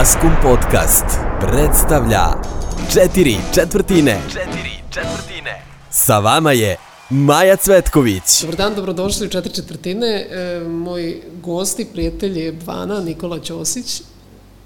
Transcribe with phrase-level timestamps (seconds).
[0.00, 1.04] Maskum Podcast
[1.40, 2.24] predstavlja
[2.92, 4.20] Četiri četvrtine.
[4.28, 5.62] Četiri četvrtine.
[5.90, 6.76] Sa vama je
[7.10, 8.40] Maja Cvetković.
[8.40, 10.26] Dobar dan, dobrodošli u četiri četvrtine.
[10.30, 14.02] E, moj gost i prijatelj je Bvana Nikola Ćosić.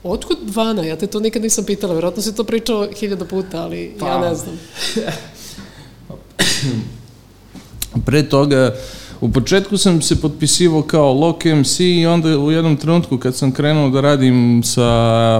[0.02, 0.84] Otkud Bvana?
[0.84, 1.92] Ja te to nikad nisam pitala.
[1.92, 4.08] Vjerojatno si to pričao hiljada puta, ali pa.
[4.08, 4.60] ja ne znam.
[8.06, 8.74] Pre toga,
[9.20, 13.52] u početku sam se potpisivao kao Lock MC i onda u jednom trenutku kad sam
[13.52, 15.38] krenuo da radim sa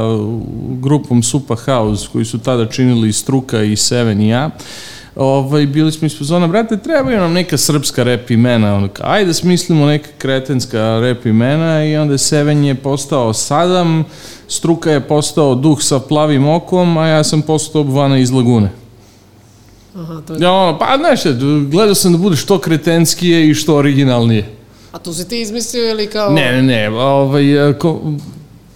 [0.81, 4.51] grupom Supa House, koji su tada činili Struka i Seven i ja,
[5.17, 9.87] ovaj, bili smo ispod zona, brate, trebaju nam neka srpska rap imena, ono, ajde smislimo
[9.87, 14.05] neka kretenska rap imena i onda Seven je postao Sadam,
[14.49, 18.84] Struka je postao Duh sa plavim okom, a ja sam postao Vana iz Lagune.
[19.95, 20.39] Aha, to je...
[20.41, 21.21] Ja, ono, pa znaš,
[21.71, 24.55] gledao sam da bude što kretenskije i što originalnije.
[24.93, 26.33] A to si ti izmislio ili kao...
[26.33, 27.45] Ne, ne, ne, ovaj,
[27.79, 28.01] ko,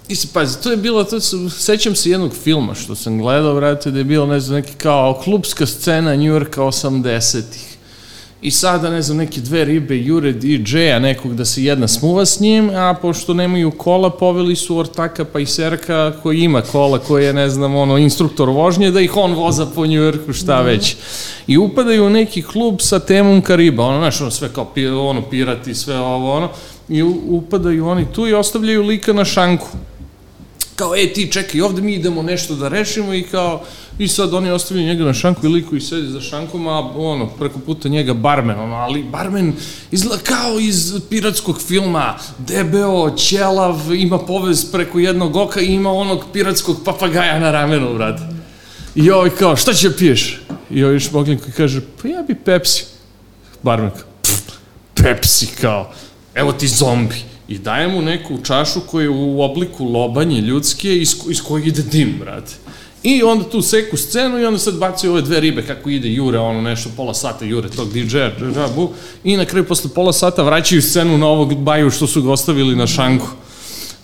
[0.08, 3.54] I se, pazi, to je bilo, to su, sećam se jednog filma što sam gledao,
[3.54, 7.67] vrate, da je bilo, ne znam, neki kao klubska scena New Yorka 80-ih.
[8.42, 12.40] I sada, ne znam, neke dve ribe jure DJ-a nekog da se jedna smuva s
[12.40, 17.24] njim, a pošto nemaju kola, poveli su ortaka pa i serka koji ima kola, koji
[17.24, 20.96] je, ne znam, ono, instruktor vožnje, da ih on voza po New Yorku, šta već.
[21.46, 24.66] I upadaju u neki klub sa temom Kariba, ono, znaš, ono, sve kao,
[25.08, 26.48] ono, pirati, sve ovo, ono,
[26.88, 29.66] i upadaju oni tu i ostavljaju lika na šanku
[30.78, 33.62] kao, e, ti čekaj, ovde mi idemo nešto da rešimo i kao,
[33.98, 37.26] i sad oni ostavljaju njega na šanku i liku i sedi za šankom, a ono,
[37.26, 39.52] preko puta njega barmen, ono, ali barmen
[39.90, 46.24] izgleda kao iz piratskog filma, debeo, ćelav, ima povez preko jednog oka i ima onog
[46.32, 48.22] piratskog papagaja na ramenu, brate.
[48.94, 50.40] I ovaj kao, šta će piješ?
[50.70, 52.84] I ovaj šmogljnik kaže, pa ja bi Pepsi.
[53.62, 54.32] Barmen kao,
[54.94, 55.92] Pepsi kao,
[56.34, 61.16] evo ti zombi i daje mu neku čašu koja je u obliku lobanje ljudske iz,
[61.28, 62.52] iz kojeg ide dim, brate.
[63.02, 66.38] I onda tu seku scenu i onda sad baci ove dve ribe kako ide jure,
[66.38, 68.90] ono nešto, pola sata jure tog DJ-a, džabu,
[69.24, 72.76] i na kraju posle pola sata vraćaju scenu na ovog baju što su ga ostavili
[72.76, 73.26] na šanku.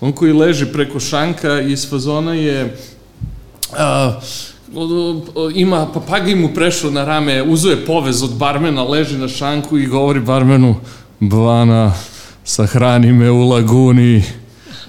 [0.00, 2.76] On koji leži preko šanka iz fazona je...
[3.72, 4.22] Uh,
[5.54, 9.86] ima, papagaj mu prešao na rame, uzeo je povez od barmena, leži na šanku i
[9.86, 10.76] govori barmenu,
[11.20, 11.92] Bvana,
[12.44, 14.22] sahrani me u laguni.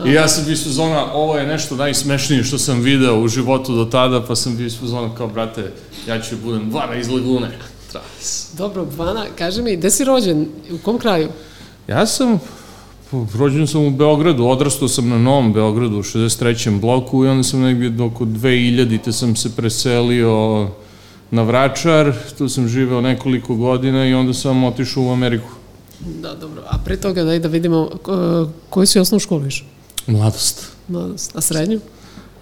[0.06, 3.86] I ja sam bio sezona, ovo je nešto najsmešnije što sam video u životu do
[3.86, 5.72] tada, pa sam bio sezona kao, brate,
[6.08, 7.52] ja ću budem Vana iz lagune.
[7.92, 8.50] Tras.
[8.58, 10.48] Dobro, Vana, kaži mi, gde si rođen?
[10.72, 11.30] U kom kraju?
[11.88, 12.40] Ja sam,
[13.36, 16.80] rođen sam u Beogradu, odrastao sam na Novom Beogradu u 63.
[16.80, 19.00] bloku i onda sam negdje oko 2000.
[19.04, 20.68] te sam se preselio
[21.32, 25.50] na Vračar, tu sam živeo nekoliko godina i onda sam otišao u Ameriku.
[26.00, 26.62] Da, dobro.
[26.70, 27.90] A pre toga daj da vidimo
[28.70, 29.68] koju si osnovu školu išao?
[30.08, 30.68] Mladost.
[30.88, 31.36] Mladost.
[31.36, 31.80] A srednju?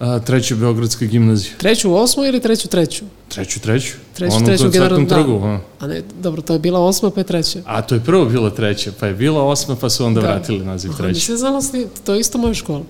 [0.00, 1.52] A, treću Beogradska gimnazija.
[1.58, 3.04] Treću osmu ili treću treću?
[3.28, 3.92] Treću treću.
[4.14, 5.14] Treću ono treću, generalno da.
[5.14, 5.60] Trgu, a.
[5.80, 7.58] a ne, dobro, to je bila osma pa je treća.
[7.66, 10.26] A to je prvo bila treća, pa je bila osma pa su onda da.
[10.26, 11.02] vratili naziv treća.
[11.02, 11.60] Aha, nisam znala,
[12.04, 12.82] to je isto moja škola.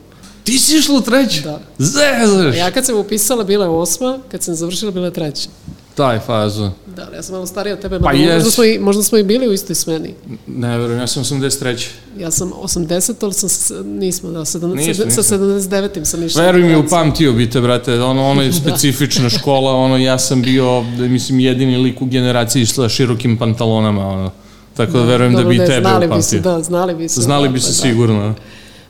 [0.45, 1.43] Ti si išla u treću?
[1.43, 1.61] Da.
[1.79, 2.57] Zezaš!
[2.57, 5.49] Ja kad sam upisala bila je osma, kad sam završila bila je treća.
[5.95, 6.71] Taj fazu.
[6.97, 9.23] Da, ja sam malo starija od tebe, pa možda, možda, smo i, možda smo i
[9.23, 10.15] bili u istoj smeni.
[10.47, 11.87] Ne, verujem, ja sam 83.
[12.19, 15.23] Ja sam 80, ali sam, nismo, da, 7, nismo, nismo.
[15.23, 16.05] sa 79.
[16.05, 16.43] sam išla.
[16.43, 18.55] Verujem mi, upamtio bi te, brate, ono, ono je da.
[18.55, 24.31] specifična škola, ono, ja sam bio, mislim, jedini lik u generaciji išla širokim pantalonama, ono.
[24.77, 26.17] Tako da, da verujem da bi tebe znali upamtio.
[26.17, 27.21] Bi se, da, znali bi se.
[27.21, 27.75] Znali bi se da.
[27.75, 28.35] sigurno.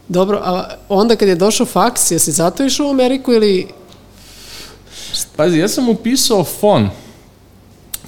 [0.08, 3.66] Dobro, a onda kad je došao faks, jesi zato išao u Ameriku ili...
[5.36, 6.88] Pazi, ja sam upisao fon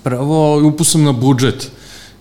[0.03, 1.71] prvo upusam na budžet.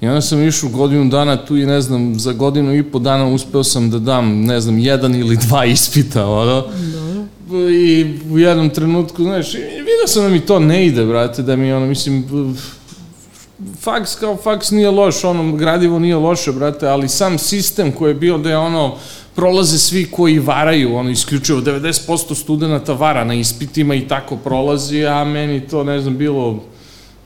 [0.01, 3.25] I onda sam išao godinu dana tu i ne znam, za godinu i po dana
[3.25, 6.61] uspeo sam da dam, ne znam, jedan ili dva ispita, ono.
[6.61, 7.15] Da.
[7.71, 11.73] I u jednom trenutku, znaš, vidio sam da mi to ne ide, brate, da mi,
[11.73, 12.25] ono, mislim,
[13.79, 18.15] faks kao faks nije loš, ono, gradivo nije loše, brate, ali sam sistem koji je
[18.15, 18.95] bio da je ono,
[19.35, 25.23] prolaze svi koji varaju, ono, isključivo 90% studenta vara na ispitima i tako prolazi, a
[25.23, 26.63] meni to, ne znam, bilo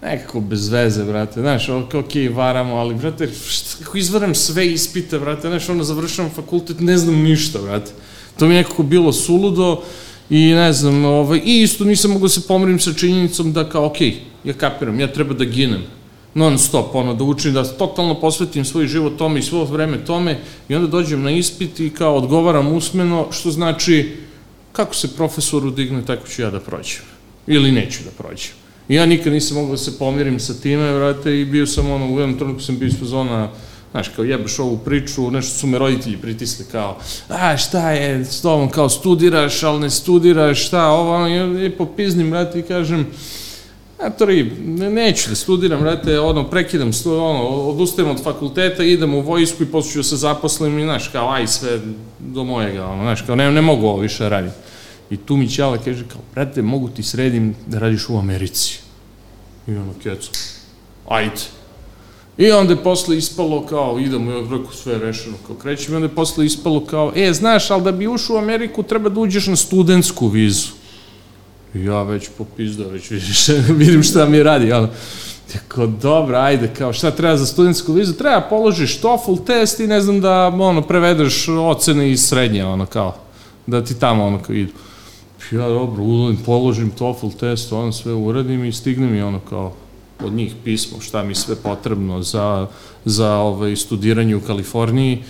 [0.01, 5.19] nekako bez veze, brate, znaš, ok, ok, varamo, ali, brate, šta, kako izvaram sve ispite,
[5.19, 7.91] brate, znaš, ono, završavam fakultet, ne znam ništa, brate.
[8.39, 9.81] To mi je nekako bilo suludo
[10.29, 13.85] i ne znam, ovaj, i isto nisam mogu da se pomirim sa činjenicom da kao,
[13.85, 14.01] ok,
[14.43, 15.83] ja kapiram, ja treba da ginem,
[16.33, 20.39] non stop, ono, da učim, da totalno posvetim svoj život tome i svo vreme tome
[20.69, 24.15] i onda dođem na ispit i kao odgovaram usmeno, što znači,
[24.71, 27.01] kako se profesor udigne, tako ću ja da prođem.
[27.47, 28.51] Ili neću da prođem.
[28.89, 32.05] I ja nikad nisam mogao da se pomirim sa time, vrate, i bio sam ono,
[32.05, 33.49] u jednom trenutku sam bio ispod zona,
[33.91, 36.97] Znaš, kao jebeš ovu priču, nešto su me roditelji pritisli kao,
[37.29, 42.29] a šta je s tobom, kao studiraš, ali ne studiraš, šta, ovo, ono, i, popiznim,
[42.29, 43.07] brate, i kažem,
[43.99, 49.13] a tori, ne, neću da studiram, brate, ono, prekidam, stu, ono, odustajem od fakulteta, idem
[49.13, 51.79] u vojsku i posle ću da se zaposlim i, znaš, kao, aj, sve
[52.19, 54.55] do mojega, ono, znaš, kao, ne, ne mogu ovo više raditi.
[55.09, 58.79] I tu mi Ćala kaže, kao, brate, mogu ti sredim da radiš u Americi.
[59.67, 60.31] I ono, kecu,
[61.07, 61.41] ajde.
[62.37, 65.95] I onda je posle ispalo kao, idemo, ja rekao, sve je rešeno, kao krećem, i
[65.95, 69.19] onda je posle ispalo kao, e, znaš, ali da bi ušao u Ameriku treba da
[69.19, 70.78] uđeš na studentsku vizu.
[71.73, 73.47] Ja već popizda, već vidiš,
[73.81, 74.89] vidim šta mi radi, ono.
[75.53, 78.13] Tako, dobro, ajde, kao, šta treba za studentsku vizu?
[78.13, 83.15] Treba položiš TOEFL test i ne znam da, ono, prevedeš ocene iz srednje, ono, kao,
[83.67, 84.71] da ti tamo, ono, kao idu.
[85.51, 89.73] Ja, dobro, uladim, položim TOEFL test, ono, sve uradim i stignem i ono, kao,
[90.23, 92.67] od njih pismo šta mi sve potrebno za,
[93.05, 95.23] za ovaj, studiranje u Kaliforniji.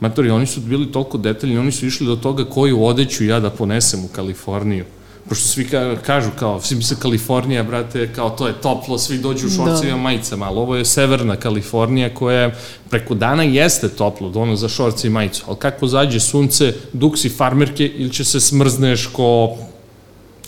[0.00, 3.50] Matori, oni su bili toliko detaljni, oni su išli do toga koju odeću ja da
[3.50, 4.84] ponesem u Kaliforniju.
[5.28, 9.46] Pošto svi ka, kažu kao, svi misle Kalifornija, brate, kao to je toplo, svi dođu
[9.46, 9.96] u šorcima, da.
[9.96, 12.50] majicama, ali ovo je severna Kalifornija koja
[12.90, 17.86] preko dana jeste toplo, ono za šorci i majicu, ali kako zađe sunce, duksi farmerke
[17.86, 19.56] ili će se smrzneš ko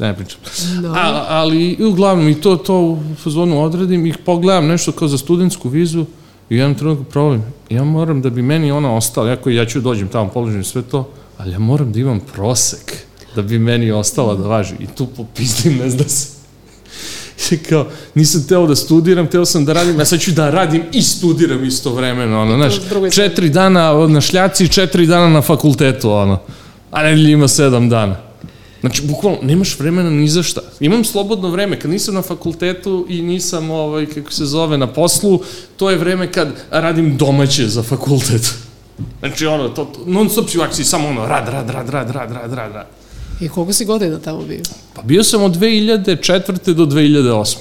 [0.01, 0.41] ne pričam.
[0.75, 0.83] No.
[0.83, 0.89] Da.
[0.89, 5.69] A, ali uglavnom i to, to u fazonu odredim i pogledam nešto kao za studentsku
[5.69, 6.07] vizu
[6.51, 7.43] i u jednom trenutku problem.
[7.71, 11.09] Ja moram da bi meni ona ostala, jako ja ću dođem tamo, položim sve to,
[11.39, 13.08] ali ja moram da imam prosek
[13.39, 14.75] da bi meni ostala da važi.
[14.81, 16.27] I tu popizdim, ne zna se.
[17.51, 20.83] I kao, nisam teo da studiram, teo sam da radim, a sad ću da radim
[20.93, 22.75] i studiram istovremeno, ono, znaš,
[23.15, 26.41] četiri dana na šljaci, četiri dana na fakultetu, ono,
[26.91, 28.17] a nedelji ima sedam dana.
[28.81, 30.61] Znači, bukvalno, nemaš vremena ni za šta.
[30.81, 35.41] Imam slobodno vreme, kad nisam na fakultetu i nisam, ovaj, kako se zove, na poslu,
[35.77, 38.55] to je vreme kad radim domaće za fakultet.
[39.21, 42.11] Znači, ono, to, to non stop si u akciji, samo ono, rad, rad, rad, rad,
[42.11, 42.98] rad, rad, rad, rad.
[43.41, 44.61] I koliko si godina tamo bio?
[44.95, 46.75] Pa bio sam od 2004.
[46.75, 47.57] do 2008.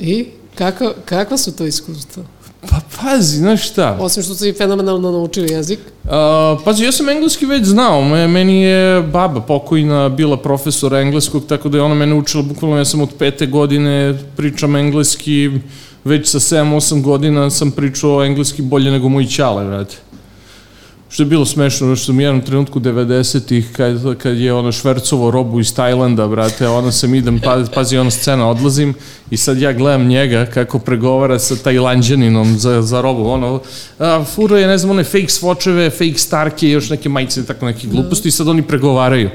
[0.00, 0.26] I?
[0.54, 2.22] Kako, kakva su to iskustva?
[2.70, 3.96] Pa pazi, znaš šta?
[4.00, 5.78] Osim što si fenomenalno naučio jezik.
[6.04, 6.10] Uh,
[6.64, 8.02] pazi, ja sam engleski već znao.
[8.28, 12.84] Meni je baba pokojna bila profesor engleskog, tako da je ona mene učila, bukvalno ja
[12.84, 15.50] sam od pete godine pričam engleski,
[16.04, 19.96] već sa 7-8 godina sam pričao engleski bolje nego moji čale, vrati
[21.12, 25.30] što je bilo smešno, što sam u jednom trenutku 90-ih, kad, kad je ono švercovo
[25.30, 28.94] robu iz Tajlanda, brate, ono sam idem, pa, pazi, ono scena, odlazim
[29.30, 33.60] i sad ja gledam njega kako pregovara sa tajlanđaninom za, za robu, ono,
[33.98, 37.86] a, furo je, ne znam, one fake svočeve, fake starke, još neke majice, tako neke
[37.86, 39.30] gluposti i sad oni pregovaraju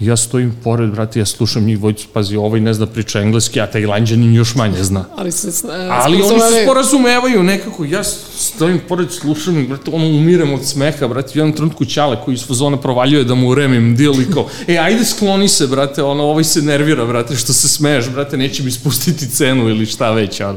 [0.00, 3.66] ja stojim pored, brate, ja slušam njih dvojicu, pazi, ovaj ne zna priča engleski, a
[3.66, 5.04] tajlanđanin još manje zna.
[5.16, 10.06] Ali se uh, Ali oni se sporazumevaju nekako, ja stojim pored, slušam ih, brate, ono
[10.06, 13.96] umirem od smeha, brate, u jednom trenutku Ćale koji iz fazona provaljuje da mu uremim
[13.96, 17.68] dil i kao, e, ajde skloni se, brate, ono, ovaj se nervira, brate, što se
[17.68, 20.56] smeješ, brate, neće mi spustiti cenu ili šta već, ali.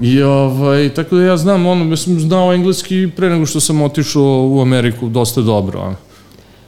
[0.00, 3.82] I ovaj, tako da ja znam, ono, ja sam znao engleski pre nego što sam
[3.82, 6.05] otišao u Ameriku dosta dobro, ono.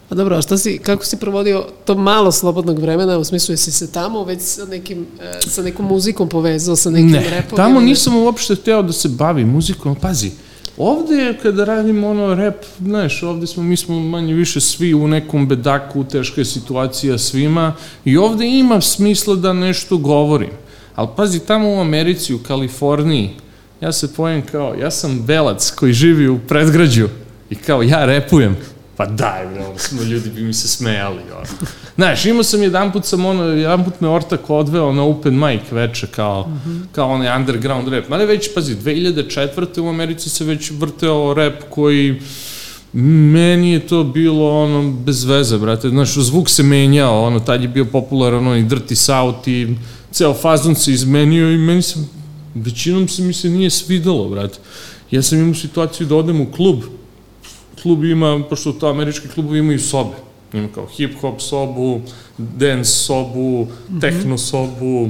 [0.09, 3.73] A dobro, a šta si, kako si provodio to malo slobodnog vremena, u smislu jesi
[3.73, 7.57] se tamo već sa, nekim, e, sa nekom muzikom povezao, sa nekim ne, repom?
[7.57, 10.31] tamo nisam uopšte hteo da se bavim muzikom, pazi,
[10.77, 15.49] ovde kada radim ono rap, znaš, ovde smo, mi smo manje više svi u nekom
[15.49, 17.75] bedaku, teška je situacija svima
[18.05, 20.51] i ovde ima smisla da nešto govorim.
[20.95, 23.31] Ali pazi, tamo u Americi, u Kaliforniji,
[23.81, 27.09] ja se pojem kao, ja sam belac koji živi u predgrađu
[27.51, 28.57] i kao ja repujem
[28.99, 31.69] pa daj, bre, ono, smo ljudi bi mi se smejali, ono.
[31.95, 35.61] Znaš, imao sam jedan put sam ono, jedan put me ortak odveo na open mic
[35.71, 36.83] veče, kao, mm -hmm.
[36.93, 38.09] kao onaj underground rap.
[38.09, 39.81] Mada već, pazi, 2004.
[39.81, 42.21] u Americi se već vrteo rap koji,
[43.33, 45.89] meni je to bilo ono bez veze, brate.
[45.89, 49.77] Znaš, zvuk se menjao, ono, tad je bio popularan onaj Dirty South i
[50.11, 51.99] ceo fazon se izmenio i meni se,
[52.55, 54.59] većinom se mi se nije svidalo, brate.
[55.11, 56.83] Ja sam imao situaciju da odem u klub,
[57.83, 60.17] klub ima, pošto to američki klubovi imaju sobe,
[60.53, 62.01] ima kao hip-hop sobu,
[62.39, 64.01] dance sobu, mm -hmm.
[64.01, 65.09] techno sobu,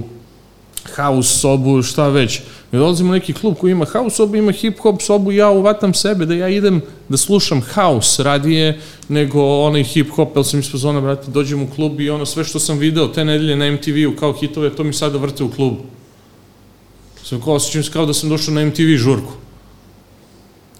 [0.97, 2.41] house sobu, šta već.
[2.73, 6.27] Mi dolazimo u neki klub koji ima house sobu, ima hip-hop sobu, ja uvatam sebe
[6.27, 11.31] da ja idem da slušam house radije nego onaj hip-hop, jer sam ispod zona, brate,
[11.31, 14.71] dođem u klub i ono sve što sam video te nedelje na MTV-u kao hitove,
[14.71, 15.77] to mi sada vrte u klubu.
[17.25, 19.33] Sam kao, osjećam se kao da sam došao na MTV žurku.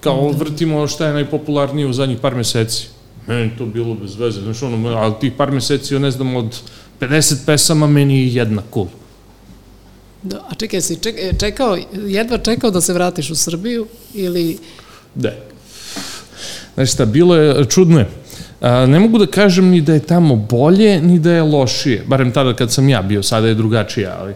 [0.01, 0.39] Kao da.
[0.39, 2.87] vrtimo šta je najpopularnije u zadnjih par meseci.
[3.27, 6.61] Meni to bilo bez veze, znaš ono, ali tih par meseci, ja ne znam, od
[7.01, 8.87] 50 pesama meni je jedna cool.
[10.23, 14.59] Da, a čekaj, si ček, e, čekao, jedva čekao da se vratiš u Srbiju ili...
[15.15, 15.33] Da.
[16.75, 18.09] Znači šta, bilo je, čudno je.
[18.61, 22.05] A, ne mogu da kažem ni da je tamo bolje, ni da je lošije.
[22.07, 24.35] Barem tada kad sam ja bio, sada je drugačije, ali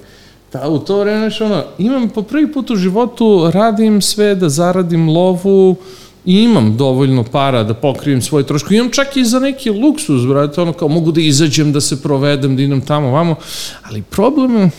[0.52, 4.48] ta, u to vreme, znači, ono, imam po prvi put u životu, radim sve da
[4.48, 5.76] zaradim lovu,
[6.24, 8.74] i imam dovoljno para da pokrijem svoje troško.
[8.74, 12.56] Imam čak i za neki luksus, brate, ono kao mogu da izađem, da se provedem,
[12.56, 13.34] da idem tamo, vamo,
[13.82, 14.70] ali problem je,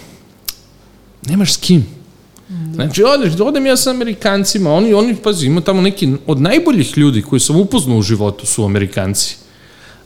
[1.27, 1.85] nemaš s kim.
[2.73, 7.21] Znači, odeš, odem ja sa Amerikancima, oni, oni, pazi, ima tamo neki od najboljih ljudi
[7.21, 9.35] koji sam upoznao u životu su Amerikanci.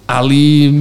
[0.08, 0.74] Ali,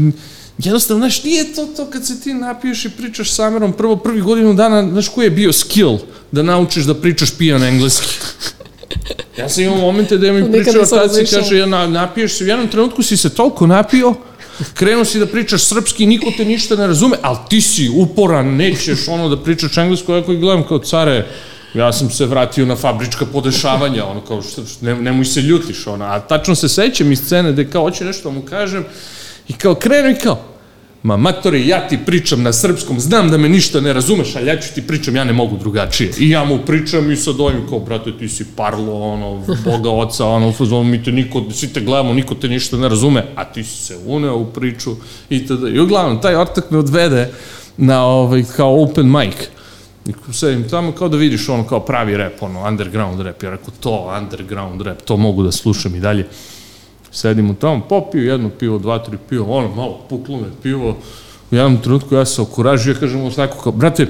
[0.58, 4.20] jednostavno, znaš, nije to to kad se ti napiješ i pričaš s Amerom prvo, prvi
[4.20, 5.98] godinu dana, znaš, koji je bio skill
[6.32, 8.16] da naučiš da pričaš pijan engleski.
[9.38, 13.02] Ja sam imao momente da mi pričao taci, kaže, ja, napiješ se, u jednom trenutku
[13.02, 14.14] si se toliko napio,
[14.74, 19.08] krenuo si da pričaš srpski, niko te ništa ne razume, ali ti si uporan, nećeš
[19.08, 21.26] ono da pričaš englesko, ja koji gledam kao care,
[21.74, 26.04] ja sam se vratio na fabrička podešavanja, ono kao, što, ne, nemoj se ljutiš, ono,
[26.04, 28.84] a tačno se sećam iz scene gde kao, hoće nešto da mu kažem,
[29.48, 30.38] i kao krenu i kao,
[31.06, 34.60] ma matori, ja ti pričam na srpskom, znam da me ništa ne razumeš, ali ja
[34.60, 36.12] ću ti pričam, ja ne mogu drugačije.
[36.18, 40.26] I ja mu pričam i sad ovim kao, brate, ti si parlo, ono, boga oca,
[40.26, 43.64] ono, ono, mi te niko, svi te gledamo, niko te ništa ne razume, a ti
[43.64, 44.96] si se uneo u priču
[45.30, 45.68] i tada.
[45.68, 47.30] I uglavnom, taj ortak me odvede
[47.76, 49.34] na, ovaj, kao open mic.
[50.06, 53.42] I sedim tamo kao da vidiš ono kao pravi rap, ono, underground rap.
[53.42, 56.26] Ja rekao, to, underground rap, to mogu da slušam i dalje.
[57.16, 60.96] Sedimo tamo, popio jedno pivo, dva, tri pivo, ono, malo puklo me pivo.
[61.50, 64.06] U jednom trenutku ja se okuražio, ja kažem u tako kao, brate,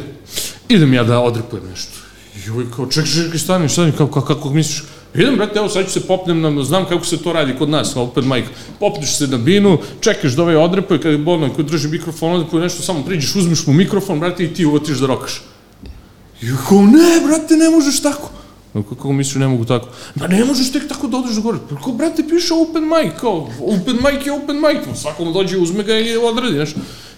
[0.69, 1.93] idem ja da odrepujem nešto.
[2.47, 4.83] I ovaj kao, čekaj, čekaj, stani, stani, kako, kako, kako misliš?
[5.15, 7.97] Idem, brate, evo sad ću se popnem na, znam kako se to radi kod nas,
[7.97, 8.45] open mic.
[8.81, 12.63] Popneš se na binu, čekaš da ovaj odrepuje, kada je bolno, koji drži mikrofon, odrepuje
[12.63, 15.43] nešto, samo priđeš, uzmeš mu mikrofon, brate, i ti uvotiš da rokaš.
[16.43, 18.31] I kao, ne, brate, ne možeš tako.
[18.83, 19.89] Kako misliš ne mogu tako?
[20.15, 21.59] Ma ne možeš tek tako da odeš do gore.
[21.85, 25.99] Kao, brate, piše open mic, kao, open mic je open mic, svakom dođe, uzme ga
[25.99, 26.75] i odradi, znaš.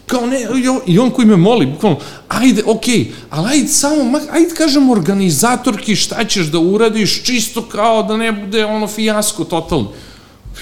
[0.06, 0.46] Kao ne,
[0.86, 1.98] i on koji me moli, bukvalno,
[2.28, 8.02] ajde, okej, okay, ali ajde samo, ajde kažem organizatorki šta ćeš da uradiš, čisto kao
[8.02, 9.90] da ne bude ono fijasko totalno.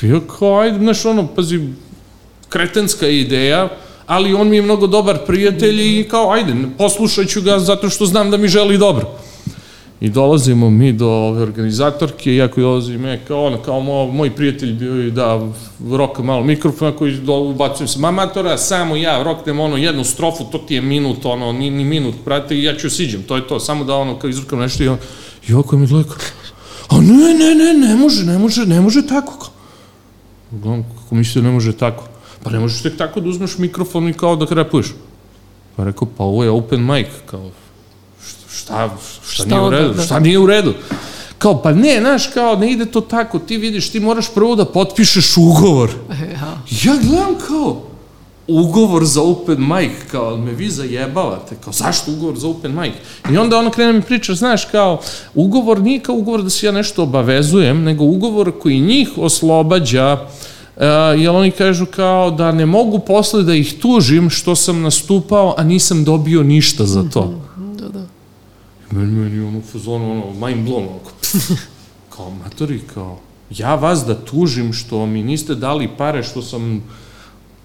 [0.02, 1.60] Ja kao, ajde, znaš, ono, pazi,
[2.48, 3.68] kretenska ideja,
[4.06, 8.06] ali on mi je mnogo dobar prijatelj i kao, ajde, poslušat ću ga zato što
[8.06, 9.18] znam da mi želi dobro.
[10.00, 14.72] I dolazimo mi do ove organizatorke, iako dolazi me kao ona, kao mo, moj prijatelj
[14.72, 15.48] bio i da
[15.90, 20.58] roka malo mikrofona koji do, ubacujem se, mamatora, samo ja roknem ono jednu strofu, to
[20.58, 23.60] ti je minut, ono, ni, ni minut, prate, i ja ću siđem, to je to,
[23.60, 24.98] samo da ono, kao izrukam nešto i on,
[25.48, 26.14] i oko mi gleda,
[26.88, 29.50] a ne, ne, ne, ne može, ne može, ne može tako,
[30.52, 32.04] Uglavnom, kako mislite, ne može tako?
[32.42, 34.94] Pa ne možeš tek tako da uzmeš mikrofon i kao da krepuješ.
[35.76, 37.50] Pa rekao, pa ovo je open mic, kao,
[38.56, 38.90] šta,
[39.22, 40.02] šta, šta nije u redu, da, da.
[40.02, 40.74] šta nije u redu.
[41.38, 44.64] Kao, pa ne, znaš, kao, ne ide to tako, ti vidiš, ti moraš prvo da
[44.64, 45.90] potpišeš ugovor.
[46.10, 47.82] Ja, ja gledam kao,
[48.48, 52.92] ugovor za open mic, kao, me vi zajebavate, kao, zašto ugovor za open mic?
[53.32, 55.00] I onda ona krene mi priča, znaš, kao,
[55.34, 60.26] ugovor nije kao ugovor da se ja nešto obavezujem, nego ugovor koji njih oslobađa,
[60.76, 60.82] Uh,
[61.20, 65.64] jer oni kažu kao da ne mogu posle da ih tužim što sam nastupao, a
[65.64, 67.22] nisam dobio ništa za to.
[67.22, 67.45] Mm -hmm.
[68.90, 71.00] Meni, meni ono fazonu, ono, mind blown, ono,
[72.16, 73.18] kao, matori, kao,
[73.50, 76.82] ja vas da tužim što mi niste dali pare, što sam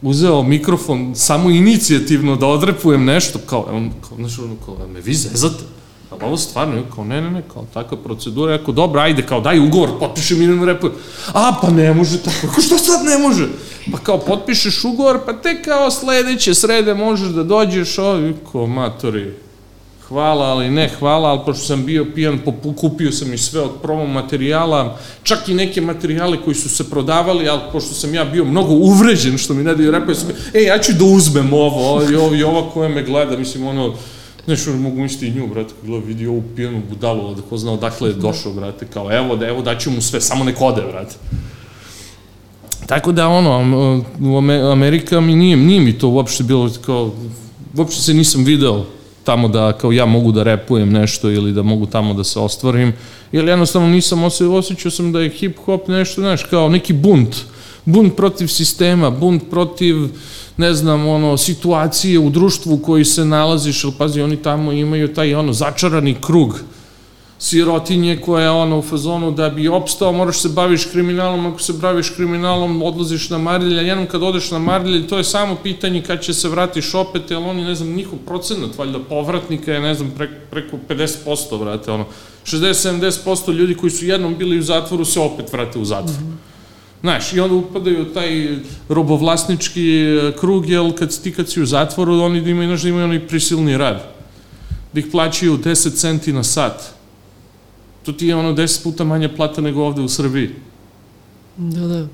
[0.01, 5.13] uzeo mikrofon samo inicijativno da odrepujem nešto, kao, on, kao, znaš, ono, kao, me vi
[5.13, 5.63] zezate?
[6.11, 9.59] Ali ovo stvarno, kao, ne, ne, ne, kao, takva procedura, ako, dobro, ajde, kao, daj
[9.59, 10.95] ugovor, potpišem i ne repujem.
[11.33, 13.47] A, pa ne može tako, ako što sad ne može?
[13.91, 19.33] Pa kao, potpišeš ugovor, pa te kao sledeće srede možeš da dođeš, ovi, kao, matori,
[20.11, 22.39] hvala, ali ne hvala, ali pošto sam bio pijan,
[22.75, 27.49] kupio sam i sve od promo materijala, čak i neke materijale koji su se prodavali,
[27.49, 30.79] ali pošto sam ja bio mnogo uvređen, što mi ne daju rekao, sam, ej, ja
[30.79, 33.93] ću da uzmem ovo, i ovo, i ova koja me gleda, mislim, ono,
[34.45, 38.09] Znaš, mogu misliti i nju, brate, kada vidi ovu pijanu budalu, da ko zna odakle
[38.09, 41.15] je došao, brate, kao, evo, da, evo, daću mu sve, samo nek ode, brate.
[42.85, 44.01] Tako da, ono,
[44.71, 47.11] Amerika mi nije, nije mi to uopšte bilo, kao,
[47.77, 48.85] uopšte se nisam video
[49.23, 52.93] tamo da kao ja mogu da repujem nešto ili da mogu tamo da se ostvarim,
[53.31, 57.35] jer jednostavno nisam osjećao, osjećao sam da je hip hop nešto, znaš, kao neki bunt,
[57.85, 59.95] bunt protiv sistema, bunt protiv,
[60.57, 65.13] ne znam, ono, situacije u društvu u koji se nalaziš, ali pazi, oni tamo imaju
[65.13, 66.59] taj, ono, začarani krug,
[67.41, 71.73] sirotinje koja je ono u fazonu da bi opstao, moraš se baviš kriminalom, ako se
[71.73, 76.21] baviš kriminalom, odlaziš na Marilja, jednom kad odeš na Marilja, to je samo pitanje kad
[76.21, 80.11] će se vratiš opet, jer oni, ne znam, njihov procenat, valjda, povratnika je, ne znam,
[80.17, 82.05] pre, preko 50%, vrate, ono,
[82.45, 86.21] 60-70% ljudi koji su jednom bili u zatvoru se opet vrate u zatvor.
[86.21, 87.01] Mm -hmm.
[87.01, 88.57] Znaš, i onda upadaju taj
[88.89, 92.89] robovlasnički e, krug, jel, kad ti kad si u zatvoru, oni da imaju, znaš, da
[92.89, 94.03] imaju onaj prisilni rad.
[94.93, 97.00] Da ih plaćaju 10 centi na sat
[98.03, 100.49] to ti je ono 10 puta manja plata nego ovde u Srbiji.
[101.57, 102.07] Da, da.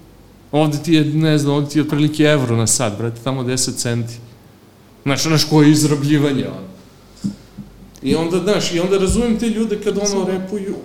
[0.52, 3.76] Ovde ti je, ne znam, ovde ti je otprilike evro na sat, brate, tamo 10
[3.76, 4.14] centi.
[5.04, 6.68] Znaš, znaš, koje je izrabljivanje, ono.
[8.04, 10.76] I onda, znaš, i onda razumem te ljude kad ono repuju,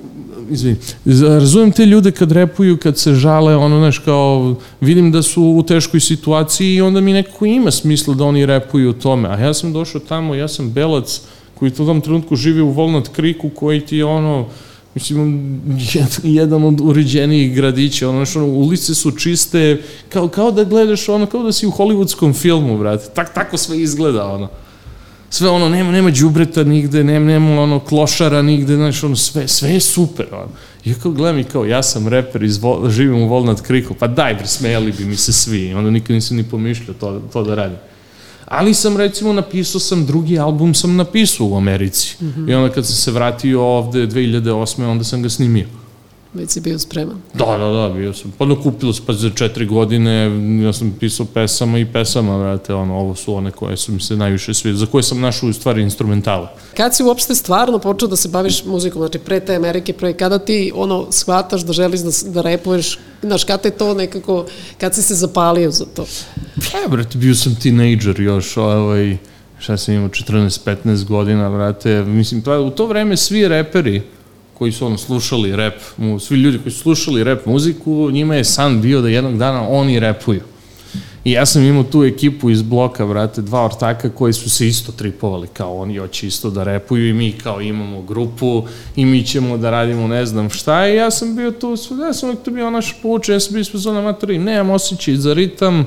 [0.51, 0.77] izvini,
[1.21, 5.63] razumem te ljude kad repuju, kad se žale, ono, znaš, kao, vidim da su u
[5.63, 9.29] teškoj situaciji i onda mi nekako ima smisla da oni repuju o tome.
[9.29, 11.21] A ja sam došao tamo, ja sam belac
[11.55, 14.47] koji u tom trenutku živi u Volnat Kriku, koji ti je ono,
[14.95, 15.61] Mislim,
[16.23, 21.43] jedan od uređenijih gradića, ono, što, ulice su čiste, kao, kao da gledaš, ono, kao
[21.43, 23.09] da si u hollywoodskom filmu, brate.
[23.15, 24.49] Tak, tako sve izgleda, ono.
[25.31, 29.71] Sve ono, nema, nema džubreta nigde, nema, nema ono, klošara nigde, znaš, ono, sve, sve
[29.71, 30.53] je super, ono.
[30.85, 34.35] I kao gledam i kao, ja sam reper, iz, živim u Volnat Kriku, pa daj,
[34.35, 37.79] bre, smejali bi mi se svi, onda nikad nisam ni pomišljao to, to da radim
[38.45, 42.17] ali sam recimo napisao sam, drugi album sam napisao u Americi.
[42.21, 42.51] Mm -hmm.
[42.51, 44.85] I onda kad sam se vratio ovde 2008.
[44.91, 45.67] onda sam ga snimio.
[46.35, 47.17] Već si bio spreman.
[47.35, 48.33] Da, da, da, bio sam.
[48.39, 50.31] Pa nakupilo se, pa za četiri godine
[50.65, 54.17] ja sam pisao pesama i pesama, vrate, ono, ovo su one koje su mi se
[54.17, 56.49] najviše svi, za koje sam našao u stvari instrumentale.
[56.77, 60.39] Kad si uopšte stvarno počeo da se baviš muzikom, znači pre te Amerike, pre kada
[60.39, 64.47] ti ono shvataš da želiš da, da repuješ, znaš, kada je to nekako,
[64.79, 66.07] kad si se zapalio za to?
[66.55, 69.17] Pa, brate, bio sam tinejdžer još, ovaj,
[69.59, 74.03] šta sam imao, 14-15 godina, brate, mislim, pa u to vreme svi reperi,
[74.59, 75.75] koji su ono slušali rap,
[76.21, 80.01] svi ljudi koji su slušali rap muziku, njima je san bio da jednog dana oni
[80.01, 80.41] repuju.
[81.25, 84.93] I ja sam imao tu ekipu iz bloka, vrate, dva ortaka koji su se isto
[84.93, 88.65] tripovali, kao oni hoće isto da repuju i mi kao imamo grupu
[88.97, 92.29] i mi ćemo da radimo ne znam šta i ja sam bio tu, ja sam
[92.29, 95.81] uvijek tu bio naš poučen, ja sam bio ispod zona matori, nemam osjećaj za ritam,
[95.81, 95.87] uh,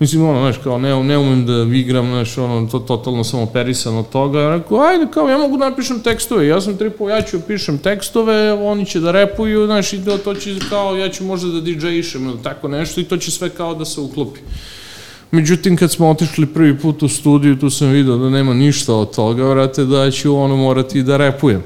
[0.00, 3.96] Mislim, ono, znaš, kao, ne, ne umem da igram, znaš, ono, to totalno sam operisan
[3.96, 4.40] od toga.
[4.40, 6.46] Ja rekao, ajde, kao, ja mogu da napišem tekstove.
[6.46, 10.56] Ja sam tripo, ja ću pišem tekstove, oni će da repuju, znaš, i to, će,
[10.70, 13.84] kao, ja ću možda da DJ-išem ili tako nešto i to će sve kao da
[13.84, 14.40] se uklopi.
[15.30, 19.14] Međutim, kad smo otišli prvi put u studiju, tu sam vidio da nema ništa od
[19.14, 21.62] toga, vrate, da ću ono morati da repujem.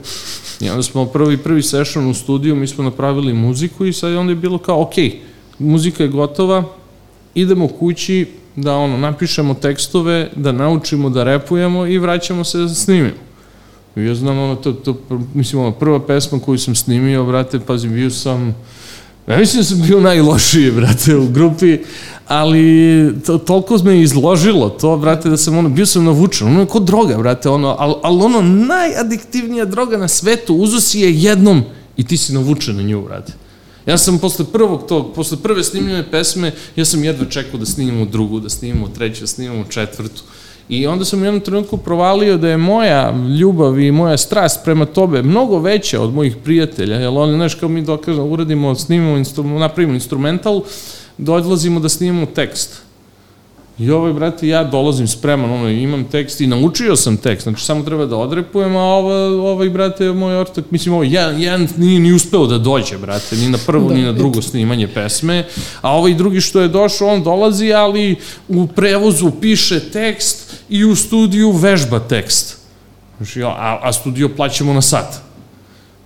[0.61, 4.33] I onda smo prvi, prvi session u studiju, mi smo napravili muziku i sad onda
[4.33, 5.13] je bilo kao, okay,
[5.59, 6.65] muzika je gotova,
[7.35, 13.25] idemo kući da ono, napišemo tekstove, da naučimo da repujemo i vraćamo se da snimimo.
[13.97, 14.97] Ja znam, ono, to, to,
[15.35, 18.55] mislim, ono, prva pesma koju sam snimio, brate, pazi, bio sam,
[19.29, 21.79] ja mislim da sam bio najlošiji, brate, u grupi,
[22.29, 26.67] ali to, toliko me izložilo to, brate, da sam ono, bio sam navučen, ono je
[26.67, 31.63] kod droga, brate, ono, ali, ali ono, najadiktivnija droga na svetu, uzo si je jednom
[31.97, 33.33] i ti si navučen na nju, brate.
[33.87, 38.05] Ja sam posle prvog tog, posle prve snimljene pesme, ja sam jedva čekao da snimimo
[38.05, 40.23] drugu, da snimimo treću, da snimimo četvrtu.
[40.69, 44.87] I onda sam u jednom trenutku provalio da je moja ljubav i moja strast prema
[44.87, 49.45] tobe mnogo veća od mojih prijatelja, jer oni, znaš, kao mi dokažemo, uradimo, snimimo, instru,
[49.45, 50.63] napravimo instrumental,
[51.19, 52.84] dolazimo da snimimo tekst.
[53.79, 57.83] I ovaj, brate, ja dolazim spreman, ono, imam tekst i naučio sam tekst, znači samo
[57.83, 62.13] treba da odrepujem, a ovaj, ovaj brate, moj ortak, mislim, ovaj, jedan, jedan nije ni
[62.13, 65.47] uspeo da dođe, brate, ni na prvo, da, ni na drugo snimanje pesme,
[65.81, 68.17] a ovaj drugi što je došao, on dolazi, ali
[68.49, 72.59] u prevozu piše tekst i u studiju vežba tekst.
[73.17, 75.24] Znači, a, a studio plaćamo na sat.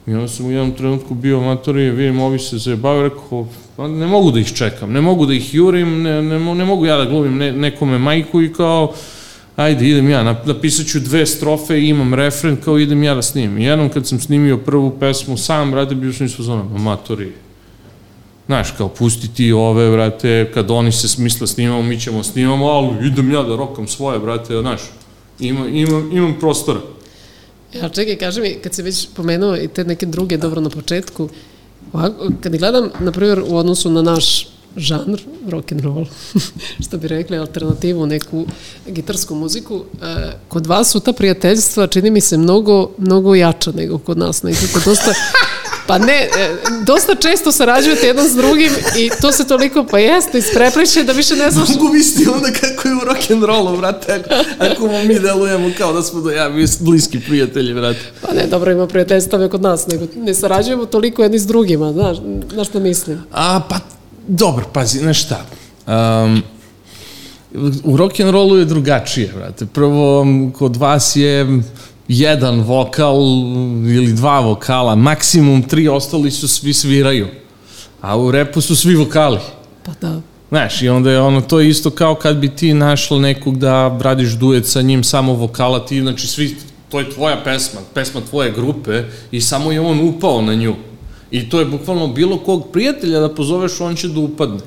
[0.09, 4.07] I onda sam u jednom trenutku bio matori, vidim, ovi se zajebavaju, rekao, pa ne
[4.07, 7.05] mogu da ih čekam, ne mogu da ih jurim, ne, ne, ne mogu ja da
[7.05, 8.95] glumim ne, nekome majku i kao,
[9.57, 13.59] ajde, idem ja, napisat ću dve strofe i imam refren, kao idem ja da snimim.
[13.59, 17.33] I jednom kad sam snimio prvu pesmu sam, brate, bio sam isto zona, matori,
[18.49, 23.07] Znaš, kao, pusti ti ove, brate, kad oni se smisle snimamo, mi ćemo snimamo, ali
[23.07, 24.81] idem ja da rokam svoje, brate, znaš,
[25.41, 26.81] ima, imam, imam prostora.
[27.75, 31.29] Ja, čekaj, kaži mi, kad si već pomenuo i te neke druge, dobro na početku,
[31.93, 36.07] ovako, kad gledam, na primjer, u odnosu na naš žanr, rock and roll,
[36.89, 38.47] što bi rekli, alternativu, neku
[38.87, 43.99] gitarsku muziku, e, kod vas su ta prijateljstva, čini mi se, mnogo, mnogo jača nego
[43.99, 45.13] kod nas, nekako dosta,
[45.89, 50.39] Pa ne, e, dosta često sarađujete jedan s drugim i to se toliko, pa jeste,
[50.39, 51.69] isprepliče da više ne znaš...
[51.69, 56.21] Mogu misliti onda kako je u rock'n'rollu, brate, ako, ako mi delujemo kao da smo
[56.21, 58.01] do ja bliski prijatelji, brate.
[58.23, 62.19] Pa ne, dobro, ima prijateljstava kod nas, nego ne sarađujemo toliko jedni s drugima, znaš,
[62.53, 63.23] na što mislim.
[63.33, 63.77] A, pa,
[64.27, 65.47] dobro, pazi, znaš šta,
[65.87, 66.43] um,
[67.85, 69.67] u rock'n'rollu je drugačije, brate.
[69.67, 70.27] Prvo,
[70.59, 71.47] kod vas je
[72.09, 73.17] jedan vokal
[73.87, 77.29] ili dva vokala, maksimum tri, ostali su svi sviraju.
[78.01, 79.39] A u repu su svi vokali.
[79.85, 80.21] Pa da.
[80.49, 83.99] Znaš, i onda je ono, to je isto kao kad bi ti našla nekog da
[84.01, 86.57] radiš duet sa njim, samo vokala, ti, znači, svi,
[86.89, 90.75] to je tvoja pesma, pesma tvoje grupe i samo je on upao na nju.
[91.31, 94.61] I to je bukvalno bilo kog prijatelja da pozoveš, on će da upadne.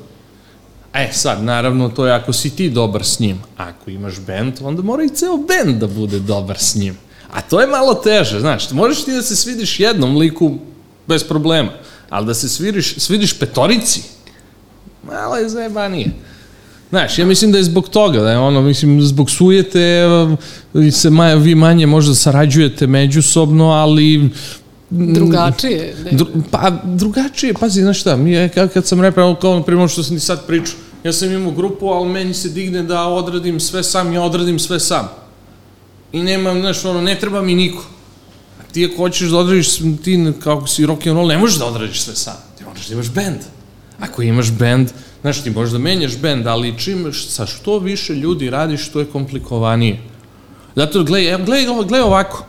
[0.94, 3.40] E sad, naravno, to je ako si ti dobar s njim.
[3.58, 6.98] Ako imaš bend, onda mora i ceo bend da bude dobar s njim.
[7.32, 10.58] A to je malo teže, znaš, možeš ti da se svidiš jednom liku
[11.08, 11.72] bez problema,
[12.10, 14.04] ali da se sviriš, svidiš petorici,
[15.04, 16.12] malo je zajebanije.
[16.90, 20.06] Znaš, ja mislim da je zbog toga, da je ono, mislim, zbog sujete
[20.92, 24.30] se maja, vi manje možda sarađujete međusobno, ali
[24.90, 25.96] drugačije.
[26.04, 26.12] Ne?
[26.12, 30.04] Dru, pa drugačije, pazi, znaš šta, mi je, kad sam repao, kao na primjer što
[30.04, 33.84] sam ti sad pričao, ja sam imao grupu, ali meni se digne da odradim sve
[33.84, 35.21] sam, ja odradim sve sam
[36.12, 37.84] i nemam, znaš, ono, ne treba mi niko.
[38.60, 41.66] A ti ako hoćeš da odradiš, ti kako si rock and roll, ne možeš da
[41.66, 42.38] odradiš sve sam.
[42.58, 43.40] Ti moraš da imaš bend.
[44.00, 44.90] Ako imaš bend,
[45.22, 49.06] znaš, ti možeš da menjaš bend, ali čim sa što više ljudi radiš, to je
[49.06, 50.00] komplikovanije.
[50.76, 52.46] Zato, gledaj, gledaj, gledaj ovako.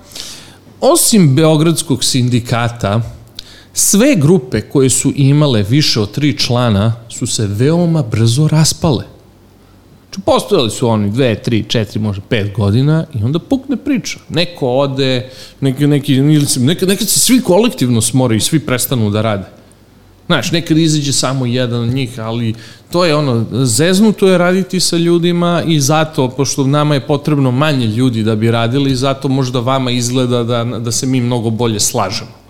[0.80, 3.00] Osim Beogradskog sindikata,
[3.72, 9.11] sve grupe koje su imale više od tri člana su se veoma brzo raspale.
[10.20, 14.18] Postojali su oni dve, tri, četiri, možda pet godina i onda pukne priča.
[14.28, 16.20] Neko ode, neki, neki,
[16.58, 19.44] nekad, nekad se svi kolektivno smore i svi prestanu da rade.
[20.26, 22.54] Znaš, nekad izađe samo jedan od njih, ali
[22.90, 27.86] to je ono, zeznuto je raditi sa ljudima i zato, pošto nama je potrebno manje
[27.86, 32.41] ljudi da bi radili, zato možda vama izgleda da, da se mi mnogo bolje slažemo.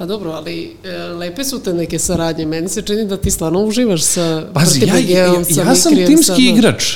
[0.00, 2.46] Pa dobro, ali e, lepe su te neke saradnje.
[2.46, 5.96] Meni se čini da ti stvarno uživaš sa Pazi, ja, ja, ja, sa ja sam
[5.96, 6.94] timski sa, igrač.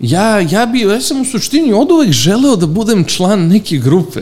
[0.00, 4.20] Ja, ja, bi, ja sam u suštini od uvek želeo da budem član neke grupe.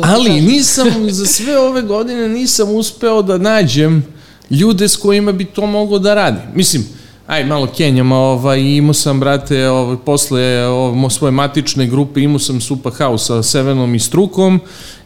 [0.00, 4.04] Ali nisam, za sve ove godine nisam uspeo da nađem
[4.50, 6.40] ljude s kojima bi to mogo da radi.
[6.54, 6.88] Mislim,
[7.28, 12.60] aj malo Kenjama, ovaj, imao sam, brate, ovaj, posle ovaj, svoje matične grupe, imao sam
[12.60, 14.60] Supa House sa Sevenom i Strukom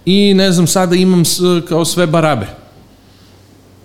[0.05, 2.47] i ne znam, sada imam s, kao sve barabe.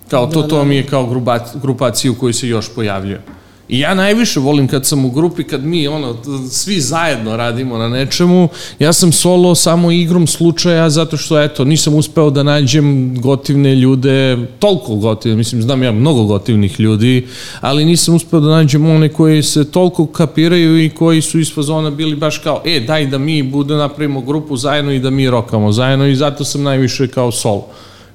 [0.10, 0.64] Kao to, da, to da.
[0.64, 1.24] mi je kao
[1.56, 3.22] grupaciju koju se još pojavljuje.
[3.70, 6.16] I ja najviše volim kad sam u grupi, kad mi ono,
[6.50, 8.50] svi zajedno radimo na nečemu,
[8.80, 14.38] ja sam solo samo igrom slučaja zato što eto, nisam uspeo da nađem gotivne ljude,
[14.60, 17.28] toliko gotivne, mislim, znam ja mnogo gotivnih ljudi,
[17.62, 21.92] ali nisam uspeo da nađem one koji se toliko kapiraju i koji su iz fazona
[21.92, 25.72] bili baš kao, e, daj da mi bude napravimo grupu zajedno i da mi rokamo
[25.72, 26.08] zajedno.
[26.08, 27.68] I zato sam najviše kao solo.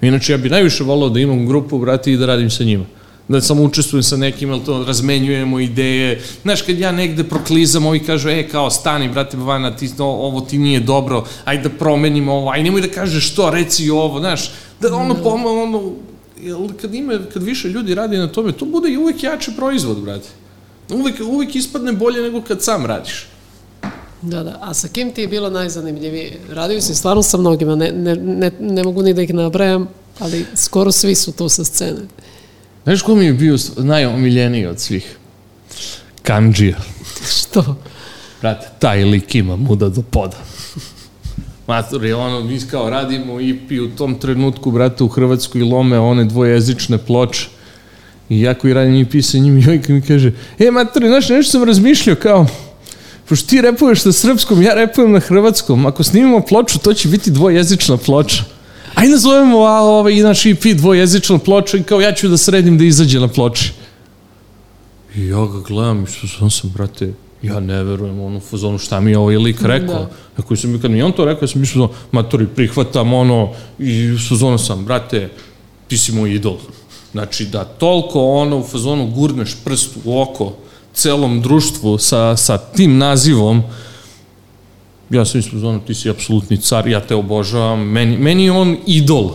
[0.02, 2.84] Inače, ja bih najviše volao da imam grupu, brati, i da radim sa njima
[3.28, 6.22] da samo učestvujem sa nekim, ali to razmenjujemo ideje.
[6.42, 10.40] Znaš, kad ja negde proklizam, ovi kažu, e, kao, stani, brate Bavana, ti, no, ovo
[10.40, 14.50] ti nije dobro, ajde da promenimo ovo, aj nemoj da kažeš što, reci ovo, znaš,
[14.80, 15.22] da ono, da.
[15.22, 15.92] pomo, ono,
[16.42, 20.00] jel, kad, ima, kad više ljudi radi na tome, to bude i uvek jači proizvod,
[20.00, 20.28] brate.
[20.90, 23.26] Uvek, uvek ispadne bolje nego kad sam radiš.
[24.22, 24.58] Da, da.
[24.61, 26.38] A sa kim ti je bilo najzanimljivije?
[26.50, 30.46] Radio si stvarno sa mnogima, ne, ne, ne, ne mogu ni da ih nabrajam, ali
[30.54, 32.00] skoro svi su tu sa scene.
[32.85, 35.16] Znaš ko mi je bio najomiljeniji od svih?
[36.23, 36.77] Kanđija.
[37.38, 37.77] Što?
[38.40, 40.37] Brate, taj lik ima muda do poda.
[41.66, 45.99] Matur, je ono, mi kao radimo i pi u tom trenutku, brate, u Hrvatskoj lome
[45.99, 47.49] one dvojezične ploče.
[48.29, 51.51] I ja koji radim i pisa njim i ovaj mi kaže, e, matur, znaš, nešto
[51.51, 52.47] sam razmišljao, kao,
[53.29, 57.31] pošto ti repuješ na srpskom, ja repujem na hrvatskom, ako snimimo ploču, to će biti
[57.31, 58.45] dvojezična ploča
[58.94, 63.20] aj nazovemo ovaj, naš EP dvojezičnu ploču i kao ja ću da sredim da izađe
[63.20, 63.72] na ploči.
[65.16, 69.11] I ja ga gledam i što sam, brate, ja ne verujem ono fazonu šta mi
[69.11, 69.98] je ovaj lik rekao.
[69.98, 70.11] Da.
[70.37, 74.59] Ako sam, kad mi on to rekao, ja sam mislio, matori, prihvatam ono i fazonu
[74.59, 75.28] sam, brate,
[75.88, 76.57] ti si moj idol.
[77.12, 80.52] Znači, da toliko ono u fazonu gurneš prst u oko
[80.94, 83.62] celom društvu sa, sa tim nazivom,
[85.12, 88.77] ja sam ispod ono, ti si apsolutni car, ja te obožavam, meni, meni je on
[88.87, 89.31] idol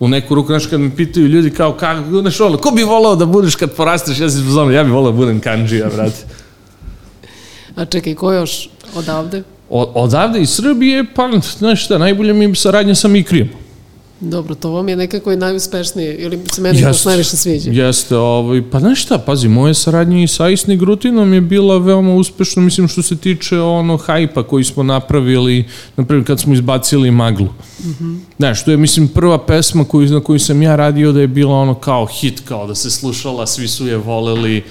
[0.00, 3.16] u neku ruku, znaš, kad me pitaju ljudi kao, kako, znaš, ono, ko bi volao
[3.16, 6.24] da budeš kad porasteš, ja sam ono, ja bih volao da budem kanđija, brate.
[7.76, 9.42] A čekaj, ko još odavde?
[9.70, 13.63] O, odavde iz Srbije, pa, znaš šta, najbolje mi je saradnja sa Mikrijem.
[14.24, 17.02] Dobro, to vam je nekako i najuspešnije, ili se meni yes.
[17.02, 17.70] to najviše sviđa.
[17.70, 22.14] Jeste, ovaj, pa znaš šta, pazi, moje saradnje i sa Isni Grutinom je bila veoma
[22.14, 25.64] uspešna, mislim što se tiče ono hajpa koji smo napravili,
[25.96, 27.46] naprimjer kad smo izbacili maglu.
[27.46, 28.18] Mm -hmm.
[28.36, 31.54] Znaš, to je, mislim, prva pesma koju, na koju sam ja radio da je bila
[31.54, 34.62] ono kao hit, kao da se slušala, svi su je voleli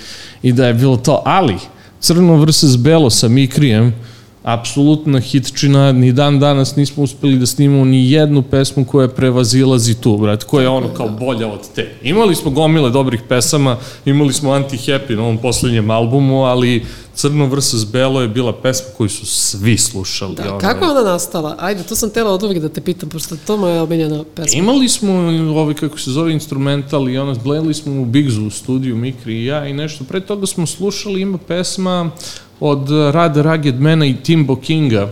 [0.44, 1.56] i da je bilo to, ali
[2.04, 2.78] Crno vs.
[2.78, 3.94] Belo sa Mikrijem,
[4.44, 10.18] apsolutna hitčina, ni dan danas nismo uspeli da snimamo ni jednu pesmu koja prevazilazi tu,
[10.18, 11.96] brat, koja je ono kao bolja od te.
[12.04, 16.84] Imali smo gomile dobrih pesama, imali smo Anti-Happy na ovom poslednjem albumu, ali
[17.16, 17.86] Crno vs.
[17.92, 20.36] Belo je bila pesma koju su svi slušali.
[20.36, 21.56] Da, ono kako je ona nastala?
[21.60, 24.58] Ajde, to sam tela od uvijek da te pitam, pošto to moja omiljena pesma.
[24.58, 25.14] Imali smo
[25.62, 29.46] ovaj, kako se zove, instrumental i ono, gledali smo u Bigzu u studiju, Mikri i
[29.46, 30.04] ja i nešto.
[30.04, 32.12] Pre toga smo slušali, ima pesma
[32.66, 35.10] od Rada Ragged Mena i Timbo Kinga,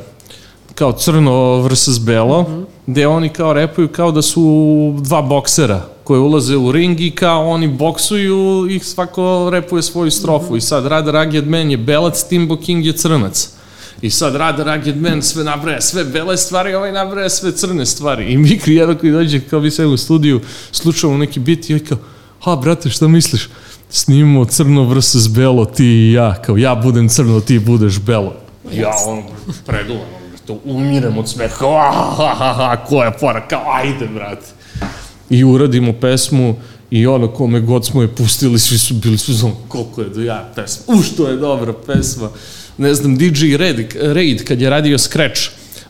[0.75, 1.99] kao crno vs.
[1.99, 2.65] belo, mm -hmm.
[2.87, 7.49] gde oni kao repuju kao da su dva boksera koje ulaze u ring i kao
[7.49, 10.45] oni boksuju i svako repuje svoju strofu.
[10.45, 10.57] Mm -hmm.
[10.57, 13.49] I sad Rada Ragged Man je belac, Timbo King je crnac.
[14.01, 18.31] I sad Rada Ragged Man sve nabraja sve bele stvari, ovaj nabraja sve crne stvari.
[18.31, 21.97] I Mikri jedan koji dođe kao bi se u studiju, slučamo neki bit i kao,
[22.39, 23.49] ha brate šta misliš?
[23.91, 25.27] Snimamo crno vs.
[25.29, 28.33] belo, ti i ja, kao ja budem crno, ti budeš belo.
[28.73, 29.23] Ja on
[29.65, 30.05] preduvan,
[30.45, 34.45] to umirem od smeha, ha, ha, ha, ha, koja fora, kao ajde, brate.
[35.29, 36.55] I uradimo pesmu
[36.91, 40.21] i ono kome god smo je pustili, svi su bili su znam koliko je do
[40.21, 42.29] ja pesma, u što je dobra pesma.
[42.77, 45.41] Ne znam, DJ Raid, Raid kad je radio Scratch,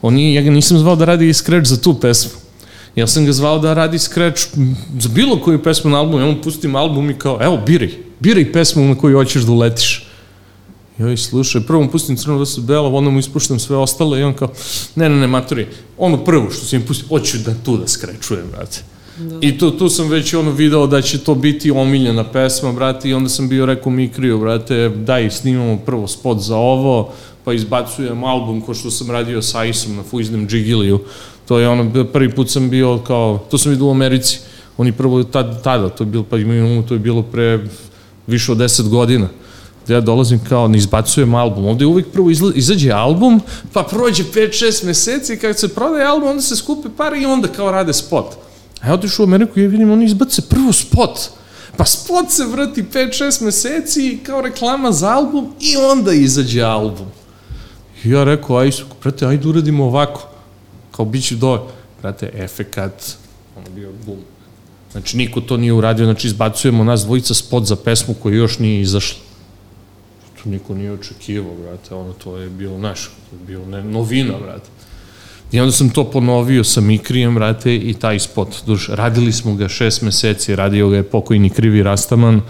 [0.02, 2.41] on nije, ja ga nisam zvao da radi Scratch za tu pesmu
[2.96, 4.42] Ja sam ga zvao da radi scratch
[5.00, 8.52] za bilo koju pesmu na albumu, ja mu pustim album i kao, evo, biraj, biraj
[8.52, 10.06] pesmu na koju hoćeš da uletiš.
[11.00, 14.20] I ovaj slušaj, prvo mu pustim crno da su belo, onda mu ispuštam sve ostale
[14.20, 14.52] i on kao,
[14.96, 18.46] ne, ne, ne, matori, ono prvo što sam im pustio, hoću da tu da skrečujem,
[18.52, 18.84] brate.
[19.18, 19.38] Da.
[19.42, 23.14] I tu, tu sam već ono video da će to biti omiljena pesma, brate, i
[23.14, 28.62] onda sam bio rekao Mikriju, brate, daj, snimamo prvo spot za ovo, pa izbacujem album
[28.62, 31.00] ko što sam radio sa Isom na Fuiznem Džigiliju,
[31.52, 34.40] To je ono, prvi put sam bio kao, to sam vidio u Americi,
[34.78, 37.60] oni prvo tada, tada to je bilo, pa imamo, to je bilo pre
[38.28, 39.28] više od 10 godina
[39.88, 41.66] ja dolazim kao, ne izbacujem album.
[41.66, 43.42] Ovde uvijek prvo izla, izađe album,
[43.74, 47.72] pa prođe 5-6 meseci, kad se prodaje album, onda se skupe pare i onda kao
[47.72, 48.36] rade spot.
[48.82, 51.20] A ja otišu u Ameriku i ja vidim, oni izbace prvo spot.
[51.78, 57.08] Pa spot se vrati 5-6 meseci kao reklama za album i onda izađe album.
[58.04, 60.31] I ja rekao, aj, prate, ajde uradimo ovako
[60.92, 61.68] kao bit će do,
[62.02, 63.16] brate, efekat,
[63.58, 64.18] ono bio bum.
[64.92, 68.82] Znači, niko to nije uradio, znači, izbacujemo nas dvojica spot za pesmu koja još nije
[68.82, 69.20] izašla.
[70.44, 74.34] To niko nije očekivao, brate, ono, to je bilo, znaš, to je bilo ne, novina,
[74.38, 74.70] brate.
[75.52, 78.56] I onda sam to ponovio sa Mikrijem, brate, i taj spot.
[78.66, 82.44] Duš, radili smo ga šest meseci, radio ga je pokojni Krivi Rastaman, uh,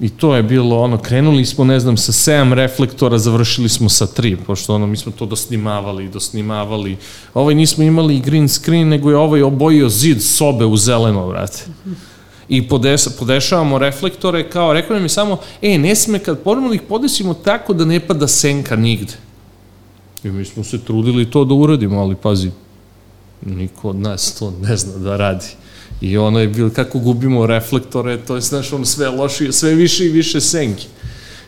[0.00, 4.06] I to je bilo ono, krenuli smo, ne znam, sa 7 reflektora, završili smo sa
[4.06, 6.96] 3, pošto ono, mi smo to dosnimavali, dosnimavali.
[7.34, 11.64] Ovaj nismo imali green screen, nego je ovaj obojio zid sobe u zeleno, vrate.
[12.48, 16.82] I podesa, podešavamo reflektore, kao, rekao nam je samo, e, ne sme kad ponovno ih
[16.82, 19.12] podesimo tako da ne pada senka nigde.
[20.24, 22.50] I mi smo se trudili to da uradimo, ali pazi,
[23.46, 25.46] niko od nas to ne zna da radi.
[26.00, 30.06] I ono je bilo kako gubimo reflektore, to je, znaš, ono sve lošije, sve više
[30.06, 30.86] i više senki.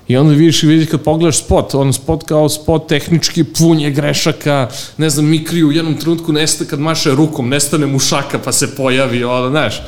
[0.09, 3.91] I onda vidiš i vidiš kad pogledaš spot, on spot kao spot tehnički pun je
[3.91, 8.53] grešaka, ne znam, Mikri u jednom trenutku nesta kad maše rukom, nestane mu šaka pa
[8.53, 9.83] se pojavi, ono, znaš.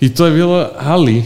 [0.00, 1.24] I to je bilo, ali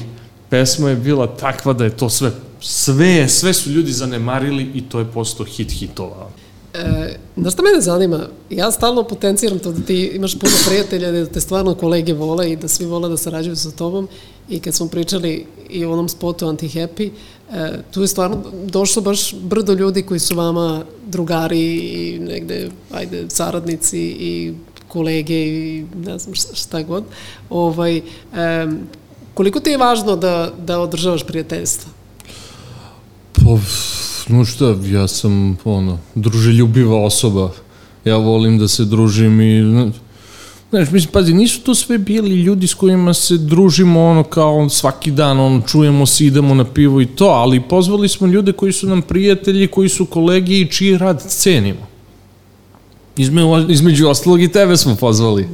[0.48, 2.30] pesma je bila takva da je to sve,
[2.60, 6.28] sve, sve su ljudi zanemarili i to je postao hit hitova.
[6.74, 7.03] E,
[7.36, 8.20] znaš šta mene zanima?
[8.50, 12.56] Ja stalno potenciram to da ti imaš puno prijatelja, da te stvarno kolege vole i
[12.56, 14.08] da svi vole da sarađuju sa tobom.
[14.48, 17.10] I kad smo pričali i o onom spotu Anti-Happy,
[17.52, 23.24] e, tu je stvarno došlo baš brdo ljudi koji su vama drugari i negde, ajde,
[23.28, 24.54] saradnici i
[24.88, 27.04] kolege i ne znam šta god.
[27.50, 28.00] Ovaj,
[29.34, 32.03] koliko ti je važno da, da održavaš prijateljstva?
[33.34, 33.58] Pa,
[34.28, 37.50] no šta, ja sam, ono, druželjubiva osoba.
[38.04, 39.62] Ja volim da se družim i,
[40.70, 45.10] znaš, mislim, pazi, nisu to sve bili ljudi s kojima se družimo, ono, kao svaki
[45.10, 48.88] dan, ono, čujemo se, idemo na pivo i to, ali pozvali smo ljude koji su
[48.88, 51.86] nam prijatelji, koji su kolegi i čiji rad cenimo.
[53.16, 55.48] Izme, između ostalog i tebe smo pozvali.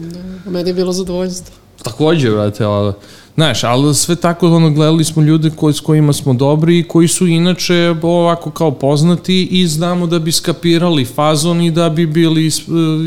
[0.44, 1.54] Da, meni je bilo zadovoljstvo.
[1.82, 2.92] Takođe, vrate, ali,
[3.40, 7.08] Znaš, ali sve tako, ono, gledali smo ljude koji, s kojima smo dobri i koji
[7.08, 12.46] su inače ovako kao poznati i znamo da bi skapirali fazon i da bi bili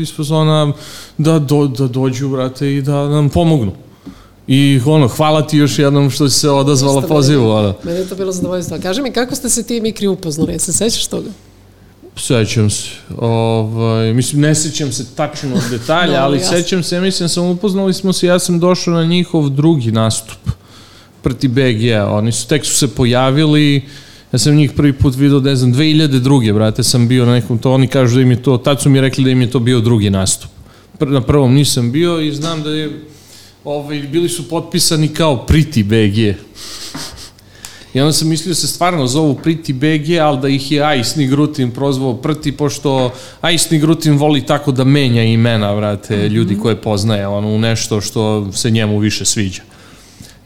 [0.02, 0.72] iz fazona
[1.18, 3.72] da, do, da dođu, brate, i da nam pomognu.
[4.46, 7.74] I ono, hvala ti još jednom što si se odazvala pozivu.
[7.84, 8.78] Meni je to bilo zadovoljstvo.
[8.82, 10.52] Kaži mi, kako ste se ti i Mikri upoznali?
[10.52, 11.30] Ja se sećaš toga?
[12.16, 12.88] Sećam se.
[13.18, 16.56] Ovaj, mislim, ne sećam se tačno od detalja, ali jasno.
[16.56, 20.38] sećam se, mislim, sam upoznali smo se, ja sam došao na njihov drugi nastup
[21.22, 23.82] proti BG, oni su, tek su se pojavili,
[24.32, 26.54] ja sam njih prvi put vidio, ne znam, 2002.
[26.54, 29.00] brate, sam bio na nekom to, oni kažu da im je to, tad su mi
[29.00, 30.50] rekli da im je to bio drugi nastup.
[30.98, 33.00] Pr na prvom nisam bio i znam da je,
[33.64, 36.38] ovaj, bili su potpisani kao Priti BG.
[37.94, 41.26] I onda sam mislio da se stvarno zovu Priti BG, ali da ih je Ajsni
[41.26, 47.26] Grutin prozvao Prti, pošto Ajsni Grutin voli tako da menja imena, vrate, ljudi koje poznaje,
[47.26, 49.62] ono, u nešto što se njemu više sviđa.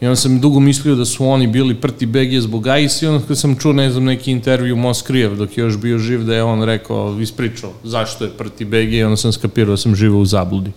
[0.01, 3.27] I onda sam dugo mislio da su oni bili Prti BG zbog Ajs i onda
[3.27, 6.43] kad sam čuo, ne znam, neki intervju Moskrijev dok je još bio živ, da je
[6.43, 10.25] on rekao, ispričao zašto je Prti BG i onda sam skapirao da sam živao u
[10.25, 10.71] zabludi.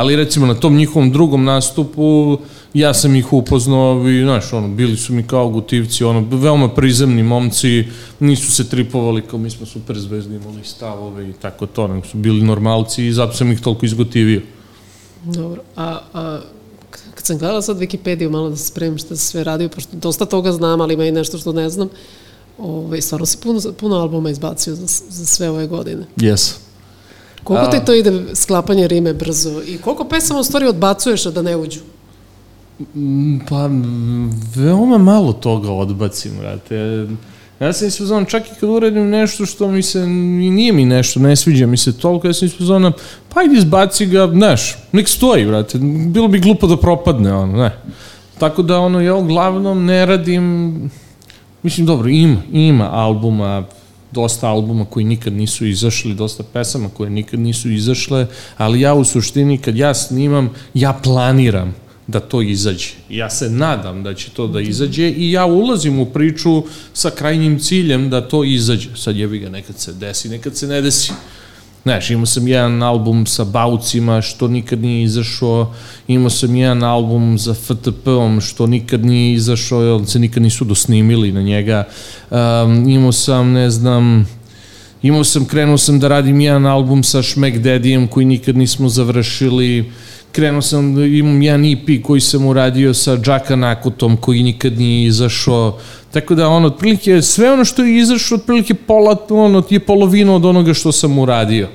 [0.00, 2.38] Ali recimo na tom njihovom drugom nastupu
[2.74, 7.22] ja sam ih upoznao i znaš, ono, bili su mi kao gotivci, ono, veoma prizemni
[7.22, 7.84] momci,
[8.20, 12.16] nisu se tripovali kao mi smo super zvezdi, imali stavove i tako to, nego su
[12.16, 14.42] bili normalci i zato sam ih toliko izgotivio.
[15.24, 15.62] Dobro.
[15.76, 16.40] A, a
[17.14, 20.24] kad sam gledala sad Wikipediju malo da se spremim šta se sve radio, pošto dosta
[20.24, 21.88] toga znam, ali ima i nešto što ne znam,
[22.58, 26.06] Ove, stvarno si puno, puno albuma izbacio za, za sve ove godine.
[26.16, 26.69] Yes.
[27.44, 31.56] Koliko ti to ide sklapanje rime brzo i koliko pesama u stvari odbacuješ da ne
[31.56, 31.80] uđu?
[32.94, 33.70] Mm, Pa,
[34.54, 37.06] veoma malo toga odbacim, brate.
[37.60, 41.36] Ja sam ispoznan, čak i kad uradim nešto što mi se, nije mi nešto, ne
[41.36, 42.92] sviđa mi se toliko, ja sam ispoznan,
[43.28, 47.70] pa ajde izbaci ga, znaš, nek stoji, brate, bilo bi glupo da propadne, ono, ne.
[48.38, 50.90] Tako da, ono, ja uglavnom ne radim,
[51.62, 53.64] mislim, dobro, ima, ima albuma,
[54.12, 59.04] dosta albuma koji nikad nisu izašli, dosta pesama koje nikad nisu izašle, ali ja u
[59.04, 61.74] suštini kad ja snimam, ja planiram
[62.06, 62.88] da to izađe.
[63.08, 67.58] Ja se nadam da će to da izađe i ja ulazim u priču sa krajnjim
[67.58, 68.88] ciljem da to izađe.
[68.96, 71.12] Sad jebi ga, nekad se desi, nekad se ne desi.
[71.82, 75.74] Znaš, imao sam jedan album sa Baucima što nikad nije izašao,
[76.08, 81.32] imao sam jedan album za FTP-om što nikad nije izašao, jer se nikad nisu dosnimili
[81.32, 81.84] na njega.
[82.30, 84.28] Um, imao sam, ne znam,
[85.02, 89.92] imao sam, krenuo sam da radim jedan album sa Šmek Dedijem koji nikad nismo završili,
[90.32, 95.06] krenuo sam, da imam jedan EP koji sam uradio sa Džaka Nakotom koji nikad nije
[95.06, 95.78] izašao,
[96.10, 100.44] tako da ono, otprilike, sve ono što je izašao, otprilike pola, ono, je polovina od
[100.44, 101.68] onoga što sam uradio.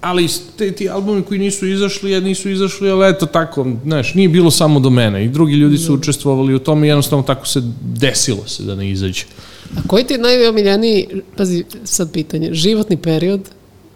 [0.00, 4.28] Ali te, ti albumi koji nisu izašli, ja nisu izašli, ali eto tako, znaš, nije
[4.28, 7.60] bilo samo do mene i drugi ljudi su učestvovali u tome i jednostavno tako se
[7.82, 9.24] desilo se da ne izađe.
[9.76, 11.06] A koji ti je najomiljeniji,
[11.36, 13.40] pazi sad pitanje, životni period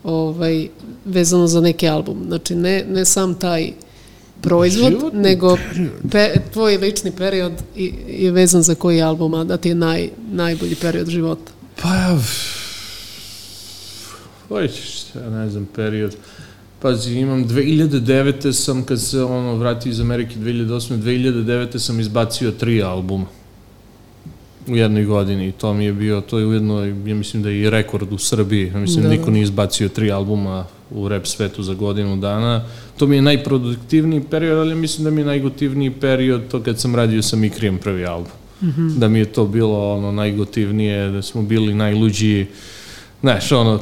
[0.04, 0.68] ovaj,
[1.04, 2.24] vezano za neki album?
[2.26, 3.72] Znači ne, ne sam taj
[4.42, 5.56] proizvod, Životni nego
[6.10, 10.08] pe, tvoj lični period i, je vezan za koji album, a da ti je naj,
[10.32, 11.52] najbolji period života.
[11.82, 12.18] Pa,
[14.48, 16.16] hoćeš, ja ne znam, period.
[16.80, 18.52] Pazi, imam 2009.
[18.52, 21.02] sam, kad se ono vratio iz Amerike 2008.
[21.02, 21.78] 2009.
[21.78, 23.41] sam izbacio tri albuma
[24.68, 27.60] u jednoj godini i to mi je bio, to je ujedno, ja mislim da je
[27.60, 29.14] i rekord u Srbiji, ja mislim da, Da.
[29.14, 32.64] niko nije izbacio tri albuma u rap svetu za godinu dana.
[32.96, 36.94] To mi je najproduktivniji period, ali mislim da mi je najgotivniji period to kad sam
[36.94, 38.32] radio sa Mikrijem prvi album.
[38.62, 38.98] Mm -hmm.
[38.98, 42.46] Da mi je to bilo ono najgotivnije, da smo bili najluđiji,
[43.20, 43.80] znaš, ono,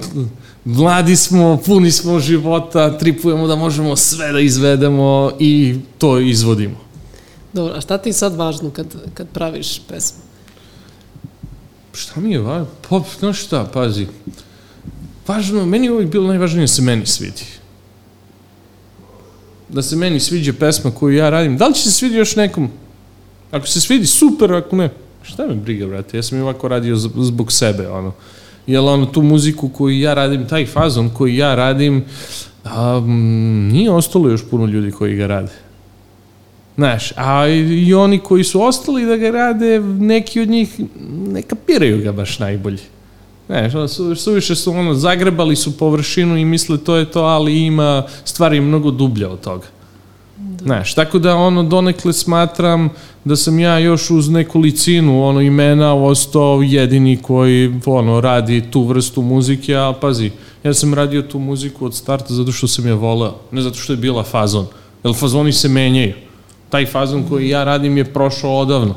[0.65, 6.77] mladi smo, puni smo života, tripujemo da možemo sve da izvedemo i to izvodimo.
[7.53, 10.30] Dobro, a šta ti je sad važno kad, kad praviš pesmu?
[11.93, 12.67] Šta mi je važno?
[12.89, 14.07] Pa, znaš šta, pazi.
[15.27, 17.45] Važno, meni je uvijek bilo najvažnije da se meni svidi.
[19.69, 21.57] Da se meni sviđa pesma koju ja radim.
[21.57, 22.71] Da li će se svidi još nekom?
[23.51, 24.91] Ako se svidi, super, ako ne,
[25.23, 28.13] šta me briga, brate, ja sam i ovako radio zbog sebe, ono.
[28.67, 32.05] Jel ono, tu muziku koju ja radim, taj fazon koji ja radim,
[32.65, 35.53] um, nije ostalo još puno ljudi koji ga rade.
[36.77, 40.81] Znaš, a i oni koji su ostali da ga rade, neki od njih
[41.11, 42.83] ne kapiraju ga baš najbolje.
[43.47, 48.03] Znaš, su, suviše su ono, zagrebali su površinu i misle to je to, ali ima
[48.25, 49.67] stvari mnogo dublje od toga.
[50.63, 52.89] Znaš, tako da ono donekle smatram
[53.25, 59.23] da sam ja još uz nekolicinu ono imena ostao jedini koji ono radi tu vrstu
[59.23, 60.31] muzike, a pazi,
[60.65, 63.93] ja sam radio tu muziku od starta zato što sam je voleo, ne zato što
[63.93, 64.67] je bila fazon,
[65.05, 66.15] jer fazoni se menjaju.
[66.71, 68.95] Taj fazon koji ja radim je prošao odavno.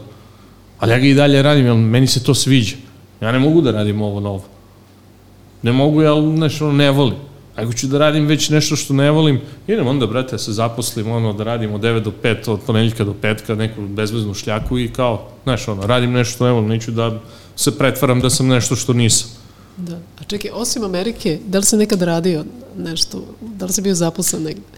[0.79, 2.75] Ali ja ga i dalje radim, jer meni se to sviđa.
[3.21, 4.43] Ja ne mogu da radim ovo novo.
[5.61, 7.17] Ne mogu, ja nešto ne volim.
[7.55, 11.11] Ako ću da radim već nešto što ne volim, idem onda, brate, da se zaposlim,
[11.11, 14.87] ono, da radim od 9 do 5, od ponedeljka do petka, neku bezveznu šljaku i
[14.87, 17.19] kao, znaš, ono, radim nešto što ne volim, neću da
[17.55, 19.29] se pretvaram da sam nešto što nisam.
[19.77, 19.95] Da.
[19.95, 22.45] A čekaj, osim Amerike, da li si nekad radio
[22.77, 23.23] nešto?
[23.41, 24.72] Da li si bio zaposlen negde?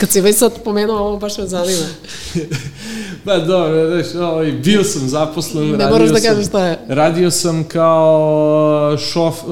[0.00, 1.86] Kad si već sad pomenuo ovo, baš me zanima.
[3.24, 6.78] Pa dobro, znaš, ovaj, bio sam zaposlen, Ne radio moraš da kažeš šta je.
[6.88, 9.46] Radio sam kao šof, eh,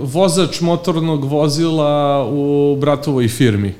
[0.00, 3.74] vozač motornog vozila u bratovoj firmi.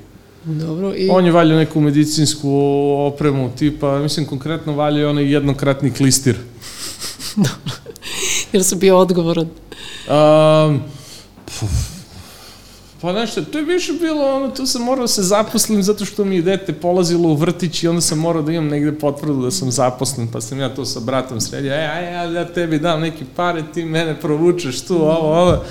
[0.45, 1.09] Dobro, i...
[1.11, 2.51] On je valjao neku medicinsku
[2.99, 6.37] opremu, tipa, mislim konkretno valjao onaj jednokratni klistir.
[8.53, 9.49] Jer sam bio odgovoran.
[10.09, 10.83] Um,
[11.45, 11.92] puf,
[13.03, 16.05] pa znaš šta, to je više bilo, ono, tu sam morao da se zaposlim zato
[16.05, 19.43] što mi je dete polazilo u vrtić i onda sam morao da imam negde potvrdu
[19.43, 22.79] da sam zaposlen, pa sam ja to sa bratom sredio, e, aj, aj, ja tebi
[22.79, 25.65] dam neki pare, ti mene provučeš tu, ovo, ovo.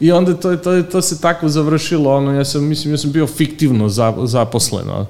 [0.00, 3.26] I onda to, to, to se tako završilo, ono, ja sam, mislim, ja sam bio
[3.26, 5.06] fiktivno za, zaposlen, ono.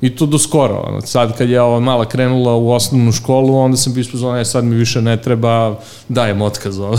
[0.00, 1.00] I to do skoro, ono.
[1.00, 4.64] sad kad je ova mala krenula u osnovnu školu, onda sam bio ispozvan, e, sad
[4.64, 6.98] mi više ne treba, dajem otkaz, ono.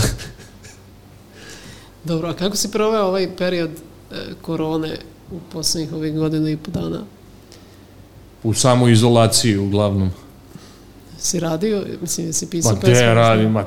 [2.04, 3.70] Dobro, a kako si proveo ovaj period
[4.42, 4.96] korone
[5.30, 7.00] u poslednjih ovih godina i po dana?
[8.42, 10.10] U samoizolaciji, uglavnom.
[11.18, 11.84] Si radio?
[12.00, 13.64] Mislim, jesi pisao Ma gde ja radim, ma,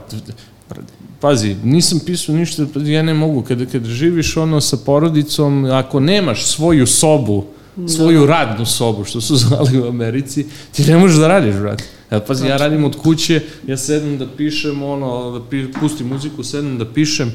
[1.22, 6.46] pazi, nisam pisao ništa, ja ne mogu, kada, kada živiš ono sa porodicom, ako nemaš
[6.46, 7.46] svoju sobu,
[7.88, 11.84] svoju radnu sobu, što su zvali u Americi, ti ne možeš da radiš, brate.
[12.12, 16.44] Ja, pazi, ja radim od kuće, ja sedem da pišem, ono, da pi, pustim muziku,
[16.44, 17.32] sedem da pišem.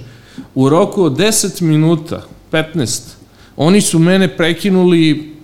[0.55, 2.23] U roku od 10 minuta,
[2.53, 3.01] 15,
[3.57, 5.37] oni su mene prekinuli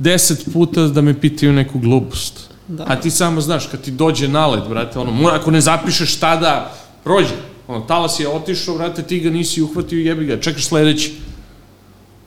[0.00, 2.50] 10 puta da me pitaju neku glupost.
[2.68, 2.84] Da.
[2.88, 6.74] A ti samo znaš, kad ti dođe nalet, brate, ono, mora, ako ne zapišeš tada,
[7.04, 7.34] prođe.
[7.68, 11.12] Ono, talas je otišao, brate, ti ga nisi uhvatio, jebi ga, čekaš sledeći.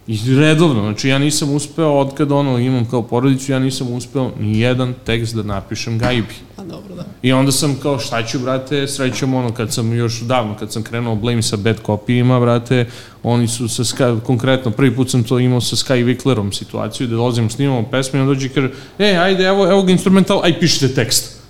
[0.08, 4.32] I redovno, znači ja nisam uspeo, od kad ono imam kao porodicu, ja nisam uspeo
[4.40, 6.34] ni jedan tekst da napišem gajbi.
[6.58, 7.06] A dobro, da.
[7.22, 10.84] I onda sam kao šta ću, brate, srećom ono, kad sam još davno, kad sam
[10.84, 12.86] krenuo Blame sa bad copyima, brate,
[13.24, 17.16] oni su sa Sky, konkretno, prvi put sam to imao sa Sky Wicklerom situaciju, da
[17.16, 20.60] dolazim, snimamo pesmu i on dođe i kaže, e, ajde, evo, evo ga instrumental, aj
[20.60, 21.43] pišite tekst.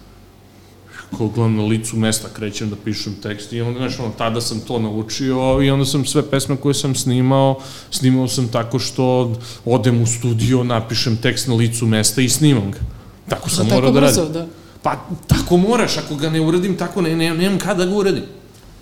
[1.18, 4.60] Kao gledam na licu mesta, krećem da pišem tekst i onda, znaš, ono, tada sam
[4.60, 7.60] to naučio i onda sam sve pesme koje sam snimao,
[7.92, 9.36] snimao sam tako što
[9.66, 12.80] odem u studio, napišem tekst na licu mesta i snimam ga.
[13.30, 14.34] Tako sam Da, morao da radim.
[14.34, 14.48] da.
[14.82, 14.96] Pa
[15.28, 18.24] tako moraš, ako ga ne uradim tako, ne, ne, nemam kada da ga uradim.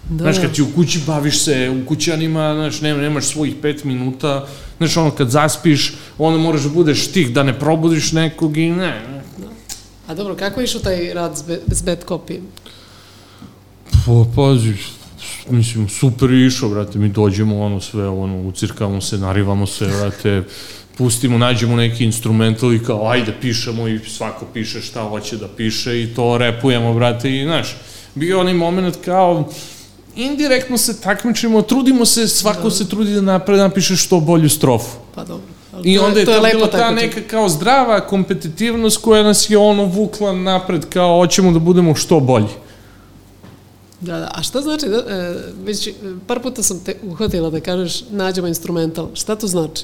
[0.10, 0.42] Da, Znaš, da.
[0.42, 4.98] kad ti u kući baviš se, u kućanima, znaš, nema, nemaš svojih pet minuta, znaš,
[4.98, 9.21] ono, kad zaspiš, onda moraš da budeš tih, da ne probudiš nekog i ne, ne.
[10.12, 12.40] A dobro, kako je išao taj rad s, be, s bad copy?
[13.92, 14.74] Pa, pazi,
[15.50, 20.44] mislim, super je išao, brate, mi dođemo, ono, sve, ono, ucirkamo se, narivamo se, brate,
[20.98, 26.04] pustimo, nađemo neki instrumental i kao, ajde, pišemo i svako piše šta hoće da piše
[26.04, 27.76] i to repujemo, brate, i, znaš,
[28.16, 29.50] bio onaj moment kao,
[30.16, 34.98] indirektno se takmičimo, trudimo se, svako se trudi da napre, napiše što bolju strofu.
[35.16, 35.61] Pa dobro.
[35.84, 39.58] I to onda je to, lepo bila ta neka kao zdrava kompetitivnost koja nas je
[39.58, 42.54] ono vukla napred kao hoćemo da budemo što bolji.
[44.02, 44.32] Da, da.
[44.36, 45.94] A šta znači, da, e, već e,
[46.28, 49.08] par puta sam te uhvatila da kažeš nađemo instrumental.
[49.14, 49.84] Šta to znači?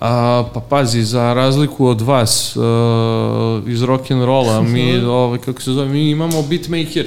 [0.00, 2.62] A, pa pazi, za razliku od vas uh,
[3.68, 7.06] iz rock'n'rolla, mi, ovaj, kako se zove, mi imamo beatmaker.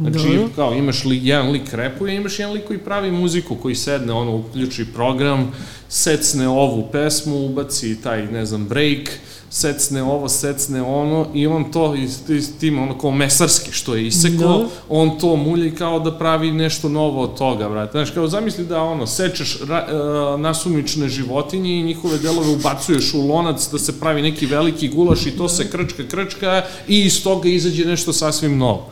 [0.00, 0.48] Znači, Dobro.
[0.56, 4.36] kao, imaš li, jedan lik repuje, imaš jedan lik koji pravi muziku, koji sedne, ono,
[4.36, 5.52] uključi program,
[5.88, 9.10] secne ovu pesmu, ubaci taj, ne znam, break,
[9.50, 14.06] secne ovo, secne ono, i on to, iz, iz tim, ono, kao mesarski, što je
[14.06, 14.66] isekao, Da.
[14.88, 17.92] on to mulji kao da pravi nešto novo od toga, brate.
[17.92, 23.26] Znaš, kao zamisli da, ono, sečeš ra, uh, nasumične životinje i njihove delove ubacuješ u
[23.26, 27.48] lonac da se pravi neki veliki gulaš i to se krčka, krčka i iz toga
[27.48, 28.90] izađe nešto sasvim novo.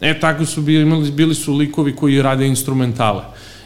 [0.00, 3.22] E, tako su bili, imali, bili su likovi koji rade instrumentale.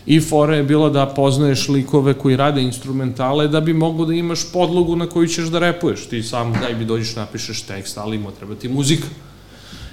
[0.06, 4.52] I fora je bila da poznaješ likove koji rade instrumentale da bi mogo da imaš
[4.52, 6.06] podlogu na koju ćeš da repuješ.
[6.06, 9.06] Ti sam daj bi dođeš napišeš tekst, ali ima treba ti muzika.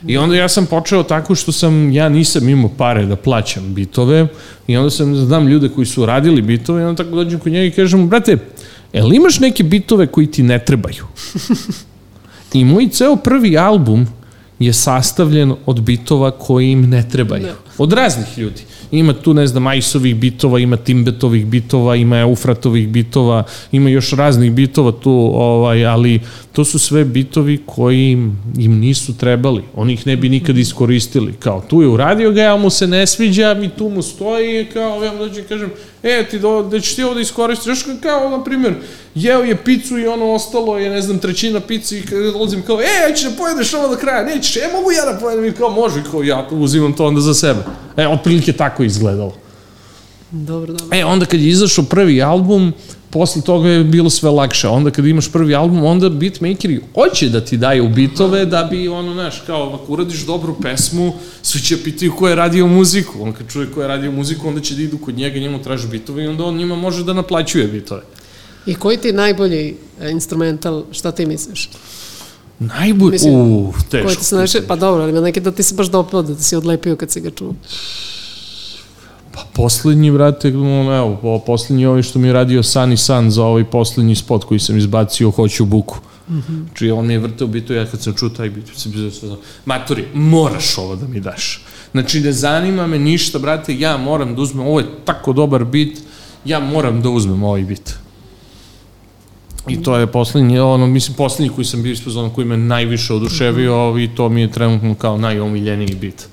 [0.08, 4.28] I onda ja sam počeo tako što sam, ja nisam imao pare da plaćam bitove
[4.68, 7.66] i onda sam, znam ljude koji su radili bitove i onda tako dođem kod njega
[7.66, 8.38] i kažem brate,
[8.94, 11.06] jel imaš neke bitove koji ti ne trebaju?
[12.54, 14.08] I moj ceo prvi album
[14.60, 17.44] je sastavljen od bitova koji im ne trebaju.
[17.44, 17.56] Da.
[17.78, 18.62] Od raznih ljudi.
[18.92, 24.52] Ima tu, ne znam, Ajsovih bitova, ima Timbetovih bitova, ima Eufratovih bitova, ima još raznih
[24.52, 26.20] bitova tu, ovaj, ali
[26.52, 29.64] to su sve bitovi koji im, im nisu trebali.
[29.76, 31.34] Oni ih ne bi nikad iskoristili.
[31.40, 35.04] Kao, tu je uradio ga, ja mu se ne sviđa, mi tu mu stoji, kao,
[35.04, 35.70] ja mu dođem kažem,
[36.04, 38.74] e, ti do, da ćeš ti ovo da iskoristiš, znaš, kao, na primjer,
[39.16, 42.82] jeo je picu i ono ostalo je, ne znam, trećina pici i kada dolazim kao,
[42.82, 45.52] e, ja ćeš da pojedeš ovo do kraja, nećeš, e, mogu ja da pojedem i
[45.52, 47.60] kao, može, kao, ja uzimam to onda za sebe.
[47.98, 49.34] E, otprilike tako izgledalo.
[50.32, 50.98] Dobro, dobro.
[50.98, 52.74] E, onda kad je izašao prvi album,
[53.10, 54.68] posle toga je bilo sve lakše.
[54.68, 59.14] Onda kad imaš prvi album, onda beatmakeri hoće da ti daju bitove da bi ono,
[59.14, 63.24] znaš, kao ako uradiš dobru pesmu, svi će pitaju ko je radio muziku.
[63.24, 65.88] On kad čuje ko je radio muziku, onda će da idu kod njega, njemu traže
[65.88, 68.02] bitove i onda on njima može da naplaćuje bitove.
[68.66, 71.70] I koji ti je najbolji e, instrumental, šta ti misliš?
[72.60, 74.06] Najbolji, Mislim, uuu, teško.
[74.06, 76.44] Koji ti se najviše, pa dobro, ali neki da ti se baš dopao, da ti
[76.44, 77.54] si odlepio kad si ga čuo.
[79.38, 83.32] Pa poslednji, brate, ono, evo, po- poslednji ovaj što mi je radio San i San
[83.32, 85.98] za ovaj poslednji spot koji sam izbacio Hoću buku.
[86.30, 86.66] Mm -hmm.
[86.74, 89.30] Čiji on mi je vrteo bitu, ja kad sam čuo taj bit, sam bio sve
[89.66, 91.64] Matori, moraš ovo da mi daš.
[91.92, 96.00] Znači, ne zanima me ništa, brate, ja moram da uzmem, ovo je tako dobar bit,
[96.46, 97.94] ja moram da uzmem ovaj bit.
[99.68, 103.14] I to je poslednji, ono, mislim, poslednji koji sam bio ispod ono koji me najviše
[103.14, 106.28] oduševio i to mi je trenutno kao najomiljeniji bit.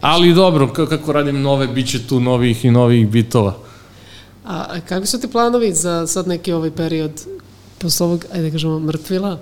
[0.00, 3.56] Ali dobro, kako radim nove, bit će tu novih i novih bitova.
[4.44, 7.12] A kakvi su ti planovi za sad neki ovaj period
[7.78, 9.38] posle ovog, ajde da kažemo, mrtvila?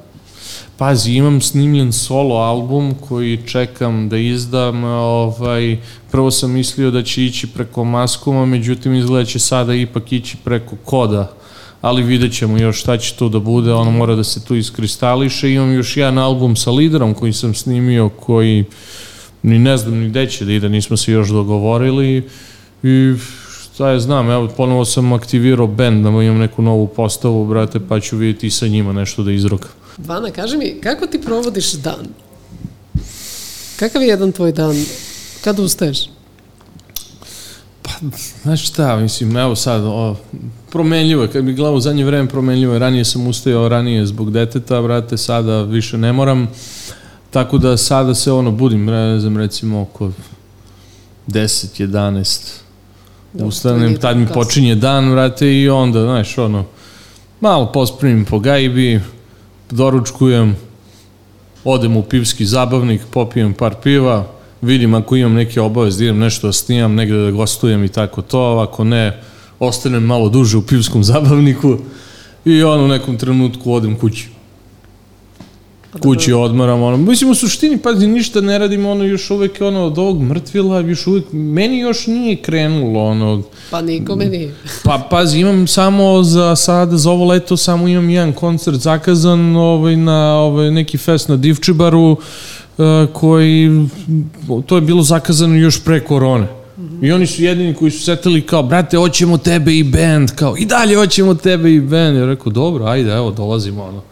[0.77, 4.85] Pazi, imam snimljen solo album koji čekam da izdam.
[4.85, 5.79] Ovaj,
[6.11, 10.77] prvo sam mislio da će ići preko Maskuma, međutim izgleda će sada ipak ići preko
[10.85, 11.43] Koda
[11.83, 15.53] ali vidjet ćemo još šta će tu da bude, ono mora da se tu iskristališe.
[15.53, 18.65] Imam još jedan album sa liderom koji sam snimio, koji
[19.43, 22.29] ni ne znam ni gde će da ide, nismo se još dogovorili
[22.83, 23.15] i
[23.75, 28.01] šta je znam, evo ponovo sam aktivirao band, da imam neku novu postavu, brate, pa
[28.01, 29.71] ću vidjeti i sa njima nešto da izrokam.
[29.99, 32.07] Vana, kaži mi, kako ti provodiš dan?
[33.77, 34.85] Kakav je jedan tvoj dan?
[35.45, 35.99] Kad ustaješ?
[38.43, 40.17] Znaš šta, mislim, evo sad, o,
[40.71, 44.31] promenljivo je, kad bi gledao u zadnje vreme promenljivo je, ranije sam ustajao ranije zbog
[44.31, 46.49] deteta, brate, sada više ne moram,
[47.33, 50.11] tako da sada se ono budim, ne znam, recimo oko
[51.27, 52.63] 10, 11,
[53.33, 54.43] Dobro, to ustanem, tad mi kasno.
[54.43, 56.65] počinje dan, brate, i onda, znaš, ono,
[57.41, 59.01] malo pospremim po gajbi,
[59.71, 60.57] doručkujem,
[61.65, 64.27] odem u pivski zabavnik, popijem par piva,
[64.63, 68.23] vidim ako imam neke obavez da idem nešto da snimam, negde da gostujem i tako
[68.23, 69.21] to, ako ne,
[69.59, 71.79] ostanem malo duže u pivskom zabavniku
[72.45, 74.32] i on u nekom trenutku odem kući.
[75.93, 76.11] Pa dobro.
[76.11, 79.99] Kući odmaram, ono, mislim u suštini, pazi, ništa ne radim, ono, još uvek, ono, od
[79.99, 84.55] ovog mrtvila, još uvek, meni još nije krenulo, ono, Pa nikome nije.
[84.85, 89.97] Pa pazi, imam samo za sada, za ovo leto, samo imam jedan koncert zakazan ovaj,
[89.97, 92.19] na ovaj, neki fest na Divčibaru, uh,
[93.13, 93.87] koji,
[94.67, 96.47] to je bilo zakazano još pre korone.
[97.03, 100.65] I oni su jedini koji su setili kao, brate, hoćemo tebe i band, kao, i
[100.65, 102.17] dalje hoćemo tebe i band.
[102.17, 104.03] Ja rekao, dobro, ajde, evo, dolazimo, ono.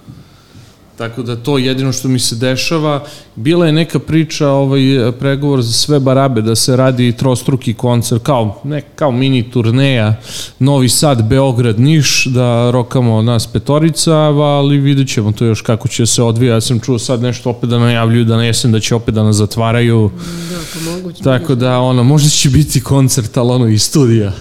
[1.01, 3.05] Tako da to je jedino što mi se dešava.
[3.37, 4.81] Bila je neka priča, ovaj
[5.19, 10.17] pregovor za sve barabe da se radi trostruki koncert kao ne kao mini turneja
[10.59, 16.23] Novi Sad, Beograd, Niš da rokamo nas petorica, ali videćemo to još kako će se
[16.23, 16.55] odvija.
[16.55, 19.23] Ja sam čuo sad nešto opet da najavljuju da na jesen da će opet da
[19.23, 20.11] nas zatvaraju.
[20.51, 21.23] Da, pa moguće.
[21.23, 24.33] Tako da ono možda će biti koncert ali ono iz studija.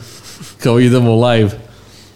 [0.58, 1.69] Kao idemo live.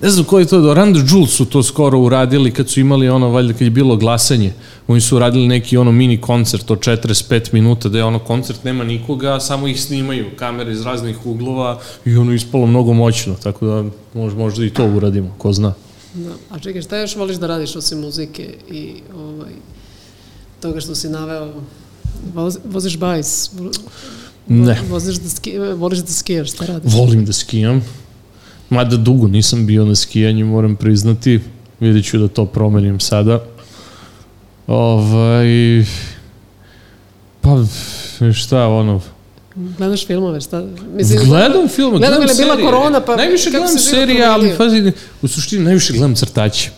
[0.03, 3.29] Ne znam koji je to, Rand Jules su to skoro uradili kad su imali ono,
[3.29, 4.53] valjda kad je bilo glasanje,
[4.87, 8.83] oni su uradili neki ono mini koncert od 45 minuta, da je ono koncert nema
[8.83, 13.83] nikoga, samo ih snimaju, kamere iz raznih uglova i ono ispalo mnogo moćno, tako da
[14.13, 15.73] možda, možda i to uradimo, ko zna.
[16.13, 16.31] Da.
[16.49, 19.51] A čekaj, šta još voliš da radiš osim muzike i ovaj,
[20.59, 21.53] toga što si naveo?
[22.33, 23.51] Voz, voziš bajs?
[24.47, 24.81] Ne.
[24.89, 26.93] Voziš da ski, voliš da skijaš, šta radiš?
[26.93, 27.83] Volim da skijam,
[28.73, 31.39] mada dugo nisam bio na skijanju, moram priznati,
[31.79, 33.43] vidjet ću da to promenim sada.
[34.67, 35.47] Ovaj,
[37.41, 37.57] pa,
[38.33, 39.01] šta, ono,
[39.55, 40.63] Gledaš filmove, šta?
[41.25, 42.65] gledam filme, gledam gledam ili je bila serije.
[42.65, 46.69] korona, pa Najviše gledam se serije, ali pazi, u suštini najviše gledam crtače.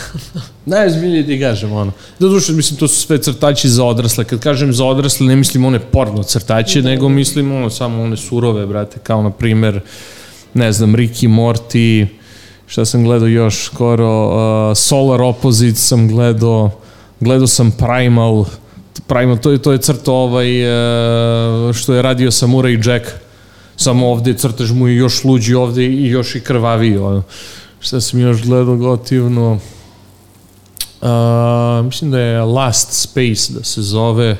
[0.66, 1.92] Najozbiljnije ti kažem, ono.
[2.18, 4.24] Da duše, mislim, to su sve crtači za odrasle.
[4.24, 8.66] Kad kažem za odrasle, ne mislim one porno crtače, nego mislim ono, samo one surove,
[8.66, 9.80] brate, kao na primer,
[10.54, 12.06] ne znam, Ricky Morty,
[12.66, 16.70] šta sam gledao još skoro, uh, Solar Opposite sam gledao,
[17.20, 18.44] gledao sam Primal,
[19.06, 23.06] Primal, to je, to je crto ovaj, uh, što je radio Samurai Jack.
[23.76, 26.96] Samo ovde crtež mu je još luđi ovde i još i krvaviji.
[26.96, 27.22] Ono.
[27.80, 29.58] Šta sam još gledao gotivno?
[31.00, 34.36] Uh, mislim da je Last Space da se zove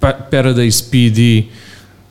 [0.00, 1.50] pa Paradise PD.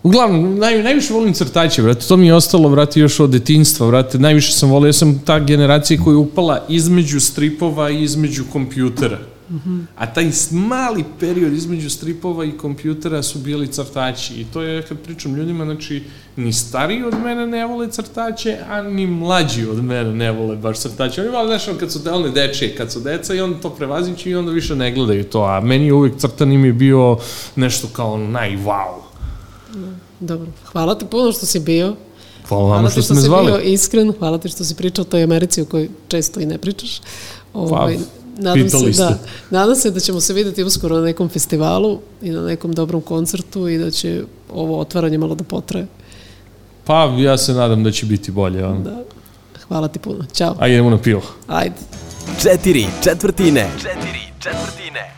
[0.06, 4.20] Uglavnom, naj, najviše volim crtače, brate, to mi je ostalo, brate, još od detinstva, brate,
[4.20, 9.18] najviše sam volio, ja sam ta generacija koja je upala između stripova i između kompjutera.
[9.50, 9.86] Mm -hmm.
[9.96, 15.00] A taj mali period između stripova i kompjutera su bili crtači i to je, kad
[15.00, 16.04] pričam ljudima, znači,
[16.36, 20.80] ni stariji od mene ne vole crtače, a ni mlađi od mene ne vole baš
[20.80, 21.22] crtače.
[21.22, 24.36] Oni vole, znaš, kad su delne dečije, kad su deca i onda to prevazići i
[24.36, 27.18] onda više ne gledaju to, a meni je uvijek crtan im je bio
[27.56, 29.05] nešto kao naj wow.
[30.20, 31.96] Dobro, hvala ti puno što si bio.
[32.48, 33.48] Hvala vam što, što ste me zvali.
[33.48, 35.66] Hvala ti što si bio iskren, hvala ti što si pričao o toj Americi o
[35.66, 37.02] kojoj često i ne pričaš.
[37.54, 37.98] Ovaj,
[38.38, 39.20] nadam se, pitali da,
[39.50, 43.68] nadam se da ćemo se videti uskoro na nekom festivalu i na nekom dobrom koncertu
[43.68, 44.24] i da će
[44.54, 45.88] ovo otvaranje malo da potraje.
[46.86, 48.66] Pa, ja se nadam da će biti bolje.
[48.66, 48.80] Ono.
[48.80, 49.04] Da.
[49.68, 50.26] Hvala ti puno.
[50.34, 50.56] Ćao.
[50.60, 51.22] Ajde, idemo na pivo.
[51.48, 51.76] Ajde.
[52.42, 53.70] Četiri četvrtine.
[53.78, 55.15] Četiri četvrtine.